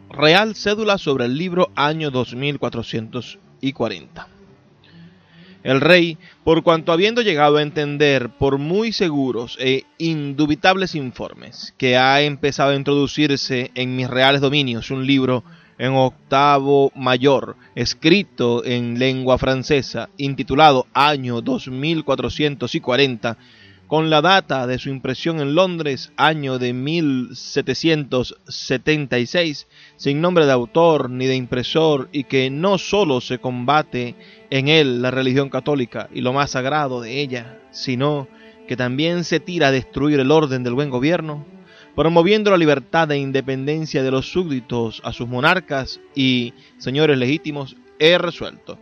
Real 0.09 0.55
cédula 0.55 0.97
sobre 0.97 1.23
el 1.25 1.37
libro 1.37 1.69
año 1.75 2.09
2440. 2.11 4.27
El 5.63 5.79
rey, 5.79 6.17
por 6.43 6.61
cuanto 6.61 6.91
habiendo 6.91 7.21
llegado 7.21 7.57
a 7.57 7.61
entender 7.61 8.29
por 8.29 8.57
muy 8.57 8.91
seguros 8.91 9.57
e 9.61 9.85
indubitables 9.97 10.93
informes 10.93 11.73
que 11.77 11.95
ha 11.95 12.21
empezado 12.21 12.71
a 12.71 12.75
introducirse 12.75 13.71
en 13.73 13.95
mis 13.95 14.09
reales 14.09 14.41
dominios 14.41 14.91
un 14.91 15.07
libro 15.07 15.45
en 15.77 15.93
octavo 15.93 16.91
mayor, 16.95 17.55
escrito 17.75 18.65
en 18.65 18.99
lengua 18.99 19.37
francesa, 19.37 20.09
intitulado 20.17 20.87
Año 20.93 21.39
2440, 21.41 23.37
con 23.87 24.09
la 24.09 24.21
data 24.21 24.65
de 24.65 24.79
su 24.79 24.89
impresión 24.89 25.39
en 25.39 25.55
Londres, 25.55 26.11
año 26.17 26.57
de 26.57 26.73
1776, 26.73 29.67
sin 29.97 30.19
nombre 30.19 30.45
de 30.45 30.51
autor 30.51 31.09
ni 31.09 31.25
de 31.25 31.35
impresor, 31.35 32.09
y 32.11 32.23
que 32.23 32.49
no 32.49 32.77
sólo 32.77 33.21
se 33.21 33.39
combate 33.39 34.15
en 34.53 34.67
él 34.67 35.01
la 35.01 35.09
religión 35.09 35.49
católica 35.49 36.09
y 36.13 36.21
lo 36.21 36.31
más 36.31 36.51
sagrado 36.51 37.01
de 37.01 37.21
ella, 37.21 37.57
sino 37.71 38.27
que 38.67 38.77
también 38.77 39.23
se 39.23 39.39
tira 39.39 39.69
a 39.69 39.71
destruir 39.71 40.19
el 40.19 40.29
orden 40.29 40.63
del 40.63 40.75
buen 40.75 40.91
gobierno, 40.91 41.43
promoviendo 41.95 42.51
la 42.51 42.57
libertad 42.57 43.09
e 43.09 43.17
independencia 43.17 44.03
de 44.03 44.11
los 44.11 44.31
súbditos 44.31 45.01
a 45.03 45.11
sus 45.11 45.27
monarcas 45.27 45.99
y 46.13 46.53
señores 46.77 47.17
legítimos, 47.17 47.75
he 47.97 48.15
resuelto. 48.19 48.77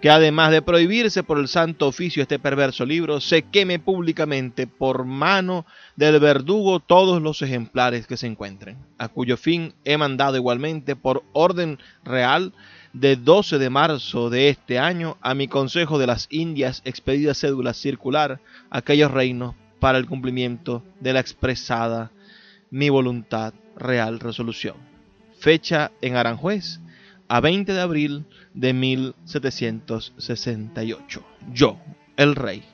Que 0.00 0.08
además 0.08 0.52
de 0.52 0.62
prohibirse 0.62 1.22
por 1.22 1.38
el 1.38 1.48
santo 1.48 1.86
oficio 1.86 2.22
este 2.22 2.38
perverso 2.38 2.86
libro, 2.86 3.20
se 3.20 3.42
queme 3.42 3.78
públicamente 3.78 4.66
por 4.66 5.04
mano 5.04 5.66
del 5.96 6.18
verdugo 6.18 6.80
todos 6.80 7.20
los 7.20 7.42
ejemplares 7.42 8.06
que 8.06 8.16
se 8.16 8.26
encuentren, 8.26 8.78
a 8.96 9.08
cuyo 9.08 9.36
fin 9.36 9.74
he 9.84 9.98
mandado 9.98 10.38
igualmente 10.38 10.96
por 10.96 11.24
orden 11.34 11.78
real 12.04 12.54
de 12.92 13.16
12 13.16 13.58
de 13.58 13.70
marzo 13.70 14.28
de 14.30 14.48
este 14.48 14.78
año 14.78 15.16
a 15.20 15.34
mi 15.34 15.48
Consejo 15.48 15.98
de 15.98 16.06
las 16.06 16.28
Indias 16.30 16.82
expedida 16.84 17.34
cédula 17.34 17.74
circular 17.74 18.40
a 18.70 18.78
aquellos 18.78 19.10
reinos 19.10 19.56
para 19.78 19.98
el 19.98 20.06
cumplimiento 20.06 20.82
de 21.00 21.12
la 21.12 21.20
expresada 21.20 22.10
mi 22.70 22.88
voluntad 22.88 23.52
real 23.76 24.18
resolución. 24.20 24.76
Fecha 25.38 25.90
en 26.02 26.16
Aranjuez 26.16 26.80
a 27.28 27.40
20 27.40 27.72
de 27.72 27.80
abril 27.80 28.24
de 28.54 28.72
1768. 28.72 31.24
Yo, 31.52 31.78
el 32.16 32.34
rey. 32.34 32.64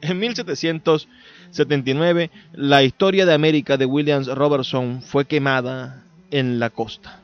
En 0.00 0.18
1779, 0.18 2.32
la 2.54 2.82
historia 2.82 3.24
de 3.24 3.34
América 3.34 3.76
de 3.76 3.86
Williams 3.86 4.26
Robertson 4.26 5.00
fue 5.02 5.26
quemada 5.26 6.02
en 6.32 6.58
la 6.58 6.70
costa. 6.70 7.21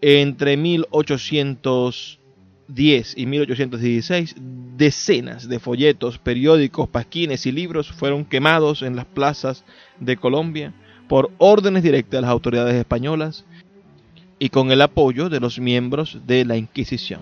Entre 0.00 0.56
1810 0.56 3.14
y 3.16 3.26
1816, 3.26 4.36
decenas 4.76 5.48
de 5.48 5.58
folletos, 5.58 6.18
periódicos, 6.18 6.88
pasquines 6.88 7.46
y 7.46 7.52
libros 7.52 7.90
fueron 7.92 8.24
quemados 8.24 8.82
en 8.82 8.96
las 8.96 9.06
plazas 9.06 9.64
de 9.98 10.16
Colombia 10.16 10.74
por 11.08 11.30
órdenes 11.38 11.82
directas 11.82 12.18
de 12.18 12.22
las 12.22 12.30
autoridades 12.30 12.74
españolas 12.74 13.44
y 14.38 14.50
con 14.50 14.70
el 14.70 14.82
apoyo 14.82 15.28
de 15.28 15.40
los 15.40 15.58
miembros 15.58 16.20
de 16.26 16.44
la 16.44 16.56
Inquisición. 16.56 17.20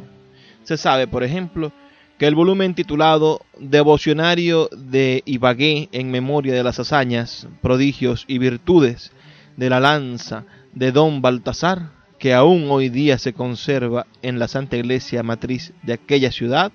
Se 0.65 0.77
sabe, 0.77 1.07
por 1.07 1.23
ejemplo, 1.23 1.73
que 2.19 2.27
el 2.27 2.35
volumen 2.35 2.75
titulado 2.75 3.41
Devocionario 3.59 4.69
de 4.77 5.23
Ibagué 5.27 5.89
en 5.93 6.11
memoria 6.11 6.55
de 6.55 6.63
las 6.63 6.81
hazañas, 6.81 7.49
prodigios 7.61 8.25
y 8.27 8.39
virtudes 8.39 9.13
de 9.57 9.71
la 9.71 9.81
lanza 9.81 10.45
de 10.73 10.93
don 10.93 11.23
Baltasar, 11.23 11.91
que 12.25 12.33
aún 12.33 12.71
hoy 12.71 12.89
día 12.89 13.19
se 13.19 13.35
conserva 13.35 14.07
en 14.23 14.39
la 14.39 14.49
Santa 14.49 14.79
Iglesia 14.79 15.23
matriz 15.23 15.75
de 15.83 15.93
aquella 15.93 16.33
ciudad, 16.33 16.73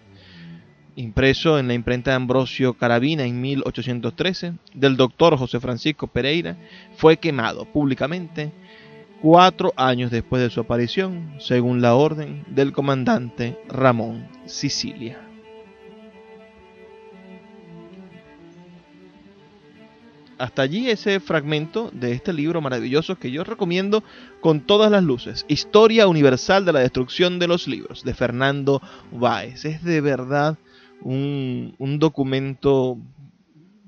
impreso 0.96 1.58
en 1.58 1.68
la 1.68 1.74
imprenta 1.74 2.12
de 2.12 2.18
Ambrosio 2.18 2.76
Carabina 2.76 3.24
en 3.24 3.42
1813, 3.42 4.54
del 4.76 4.96
doctor 4.96 5.36
José 5.40 5.60
Francisco 5.60 6.06
Pereira, 6.06 6.56
fue 6.98 7.18
quemado 7.18 7.66
públicamente 7.66 8.52
cuatro 9.24 9.74
años 9.76 10.12
después 10.12 10.40
de 10.40 10.52
su 10.52 10.60
aparición, 10.60 11.34
según 11.40 11.82
la 11.82 11.96
orden 11.96 12.44
del 12.50 12.72
comandante 12.72 13.58
Ramón 13.70 14.28
Sicilia. 14.46 15.29
Hasta 20.40 20.62
allí 20.62 20.90
ese 20.90 21.20
fragmento 21.20 21.92
de 21.94 22.14
este 22.14 22.32
libro 22.34 22.62
maravilloso 22.62 23.18
que 23.18 23.30
yo 23.30 23.44
recomiendo 23.44 24.04
con 24.40 24.62
todas 24.62 24.90
las 24.90 25.04
luces. 25.04 25.46
Historia 25.50 26.08
Universal 26.08 26.66
de 26.66 26.74
la 26.74 26.80
Destrucción 26.80 27.40
de 27.40 27.48
los 27.48 27.68
Libros, 27.68 28.04
de 28.04 28.14
Fernando 28.14 28.82
Báez. 29.12 29.66
Es 29.66 29.84
de 29.84 30.00
verdad 30.00 30.58
un, 31.02 31.76
un 31.78 32.00
documento 32.00 32.98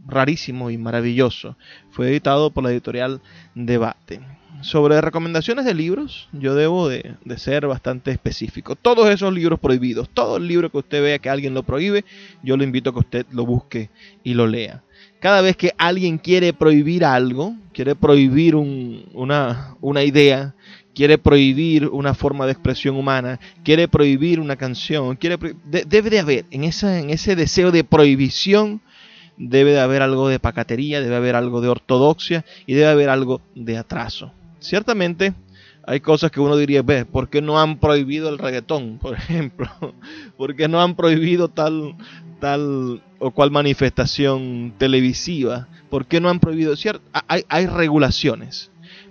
rarísimo 0.05 0.69
y 0.69 0.77
maravilloso. 0.77 1.55
Fue 1.89 2.09
editado 2.09 2.51
por 2.51 2.65
la 2.65 2.71
editorial 2.71 3.21
Debate 3.55 4.19
sobre 4.61 5.01
recomendaciones 5.01 5.65
de 5.65 5.73
libros, 5.73 6.29
yo 6.31 6.55
debo 6.55 6.87
de, 6.87 7.15
ser 7.37 7.67
bastante 7.67 8.11
específico. 8.11 8.75
Todos 8.75 9.09
esos 9.09 9.33
libros 9.33 9.59
prohibidos, 9.59 10.09
todo 10.09 10.37
el 10.37 10.47
libro 10.47 10.69
que 10.69 10.77
usted 10.77 11.01
vea 11.01 11.19
que 11.19 11.29
alguien 11.29 11.53
lo 11.53 11.63
prohíbe, 11.63 12.05
yo 12.43 12.57
lo 12.57 12.63
invito 12.63 12.89
a 12.89 12.93
que 12.93 12.99
usted 12.99 13.25
lo 13.31 13.45
busque 13.45 13.89
y 14.23 14.33
lo 14.33 14.47
lea. 14.47 14.83
Cada 15.19 15.41
vez 15.41 15.55
que 15.55 15.73
alguien 15.77 16.17
quiere 16.17 16.53
prohibir 16.53 17.05
algo, 17.05 17.55
quiere 17.73 17.95
prohibir 17.95 18.55
una, 18.55 19.75
una 19.79 20.03
idea, 20.03 20.55
quiere 20.95 21.17
prohibir 21.17 21.87
una 21.87 22.13
forma 22.13 22.45
de 22.45 22.53
expresión 22.53 22.95
humana, 22.95 23.39
quiere 23.63 23.87
prohibir 23.87 24.39
una 24.39 24.55
canción, 24.55 25.15
quiere 25.15 25.37
debe 25.65 26.09
de 26.09 26.19
haber 26.19 26.45
en, 26.51 26.63
esa, 26.63 26.99
en 26.99 27.09
ese 27.11 27.35
deseo 27.35 27.71
de 27.71 27.83
prohibición, 27.83 28.81
debe 29.37 29.71
de 29.71 29.79
haber 29.79 30.01
algo 30.01 30.27
de 30.27 30.39
pacatería, 30.39 31.01
debe 31.01 31.15
haber 31.15 31.35
algo 31.35 31.61
de 31.61 31.69
ortodoxia 31.69 32.45
y 32.65 32.73
debe 32.73 32.87
haber 32.87 33.09
algo 33.09 33.41
de 33.55 33.77
atraso. 33.77 34.33
Ciertamente 34.61 35.33
hay 35.85 35.99
cosas 35.99 36.31
que 36.31 36.39
uno 36.39 36.55
diría, 36.55 36.83
ve, 36.83 37.03
¿por 37.03 37.29
qué 37.29 37.41
no 37.41 37.59
han 37.59 37.79
prohibido 37.79 38.29
el 38.29 38.37
reggaetón, 38.37 38.97
por 39.01 39.15
ejemplo? 39.15 39.67
¿Por 40.37 40.55
qué 40.55 40.67
no 40.67 40.81
han 40.81 40.95
prohibido 40.95 41.49
tal, 41.49 41.95
tal 42.39 43.03
o 43.19 43.31
cual 43.31 43.51
manifestación 43.51 44.73
televisiva? 44.77 45.67
¿Por 45.89 46.05
qué 46.05 46.21
no 46.21 46.29
han 46.29 46.39
prohibido? 46.39 46.75
Cierto, 46.75 47.01
hay, 47.27 47.43
hay 47.49 47.65
regulaciones, 47.65 48.69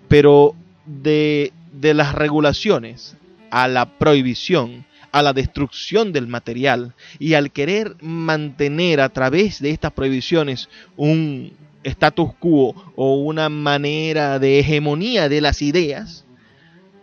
pero 0.09 0.55
de, 0.87 1.53
de 1.73 1.95
las 1.95 2.15
regulaciones 2.15 3.17
a 3.51 3.67
la 3.67 3.99
prohibición, 3.99 4.87
a 5.11 5.23
la 5.23 5.33
destrucción 5.33 6.13
del 6.13 6.29
material 6.29 6.95
y 7.19 7.35
al 7.35 7.51
querer 7.51 7.97
mantener 8.01 9.01
a 9.01 9.09
través 9.09 9.61
de 9.61 9.71
estas 9.71 9.93
prohibiciones 9.93 10.69
un, 10.97 11.53
status 11.85 12.35
quo 12.39 12.75
o 12.97 13.17
una 13.17 13.49
manera 13.49 14.39
de 14.39 14.59
hegemonía 14.59 15.29
de 15.29 15.41
las 15.41 15.63
ideas, 15.63 16.25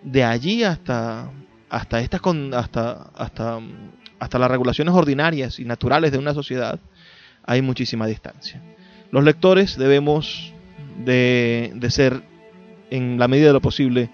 de 0.03 0.23
allí 0.23 0.63
hasta 0.63 1.31
hasta 1.69 1.99
estas 1.99 2.21
hasta 2.53 3.11
hasta 3.15 3.59
hasta 4.19 4.39
las 4.39 4.49
regulaciones 4.49 4.93
ordinarias 4.93 5.59
y 5.59 5.65
naturales 5.65 6.11
de 6.11 6.17
una 6.17 6.33
sociedad 6.33 6.79
hay 7.43 7.61
muchísima 7.61 8.07
distancia. 8.07 8.61
Los 9.11 9.23
lectores 9.23 9.77
debemos 9.77 10.53
de, 11.03 11.71
de 11.75 11.91
ser 11.91 12.23
en 12.89 13.19
la 13.19 13.27
medida 13.27 13.47
de 13.47 13.53
lo 13.53 13.61
posible 13.61 14.09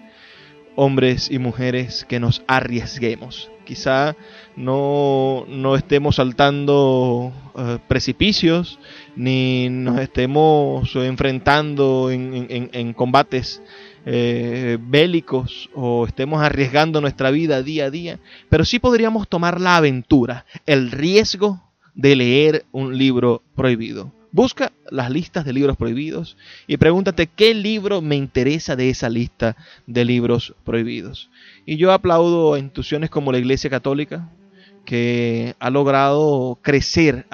hombres 0.76 1.30
y 1.30 1.38
mujeres 1.38 2.04
que 2.04 2.20
nos 2.20 2.42
arriesguemos. 2.46 3.50
Quizá 3.64 4.16
no, 4.56 5.44
no 5.48 5.76
estemos 5.76 6.16
saltando 6.16 7.32
eh, 7.56 7.78
precipicios, 7.88 8.78
ni 9.16 9.68
nos 9.70 10.00
estemos 10.00 10.94
enfrentando 10.96 12.10
en, 12.10 12.92
combates 12.92 13.62
eh, 14.06 14.78
bélicos 14.80 15.70
o 15.74 16.06
estemos 16.06 16.42
arriesgando 16.42 17.00
nuestra 17.00 17.30
vida 17.30 17.62
día 17.62 17.86
a 17.86 17.90
día, 17.90 18.18
pero 18.48 18.64
sí 18.64 18.78
podríamos 18.78 19.28
tomar 19.28 19.60
la 19.60 19.76
aventura, 19.76 20.44
el 20.66 20.90
riesgo 20.90 21.62
de 21.94 22.16
leer 22.16 22.64
un 22.72 22.98
libro 22.98 23.42
prohibido. 23.54 24.12
Busca 24.34 24.72
las 24.90 25.12
listas 25.12 25.44
de 25.44 25.52
libros 25.52 25.76
prohibidos 25.76 26.36
y 26.66 26.76
pregúntate 26.76 27.28
qué 27.28 27.54
libro 27.54 28.02
me 28.02 28.16
interesa 28.16 28.74
de 28.74 28.90
esa 28.90 29.08
lista 29.08 29.56
de 29.86 30.04
libros 30.04 30.56
prohibidos. 30.64 31.30
Y 31.66 31.76
yo 31.76 31.92
aplaudo 31.92 32.52
a 32.52 32.58
instituciones 32.58 33.10
como 33.10 33.30
la 33.30 33.38
Iglesia 33.38 33.70
Católica, 33.70 34.28
que 34.84 35.54
ha 35.60 35.70
logrado 35.70 36.58
crecer 36.62 37.26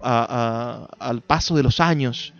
al 0.00 1.20
paso 1.26 1.56
de 1.56 1.62
los 1.62 1.78
años 1.78 2.32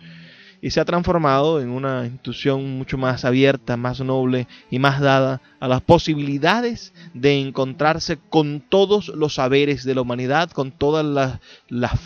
y 0.63 0.71
se 0.71 0.79
ha 0.79 0.85
transformado 0.85 1.61
en 1.61 1.69
una 1.69 2.05
institución 2.05 2.79
mucho 2.79 2.97
más 2.97 3.23
abierta, 3.23 3.77
más 3.77 3.99
noble 3.99 4.47
y 4.71 4.79
más 4.79 4.99
dada 4.99 5.43
a 5.59 5.67
las 5.67 5.81
posibilidades 5.81 6.91
de 7.13 7.39
encontrarse 7.39 8.17
con 8.31 8.61
todos 8.67 9.09
los 9.09 9.35
saberes 9.35 9.83
de 9.83 9.93
la 9.93 10.01
humanidad, 10.01 10.49
con 10.49 10.71
todas 10.71 11.05
las, 11.05 11.39
las 11.69 11.99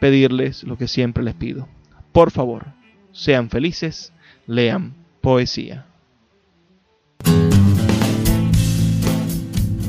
pedirles 0.00 0.64
lo 0.64 0.76
que 0.76 0.88
siempre 0.88 1.22
les 1.22 1.34
pido. 1.34 1.68
Por 2.12 2.32
favor, 2.32 2.66
sean 3.12 3.50
felices, 3.50 4.12
lean 4.46 4.94
poesía. 5.20 5.86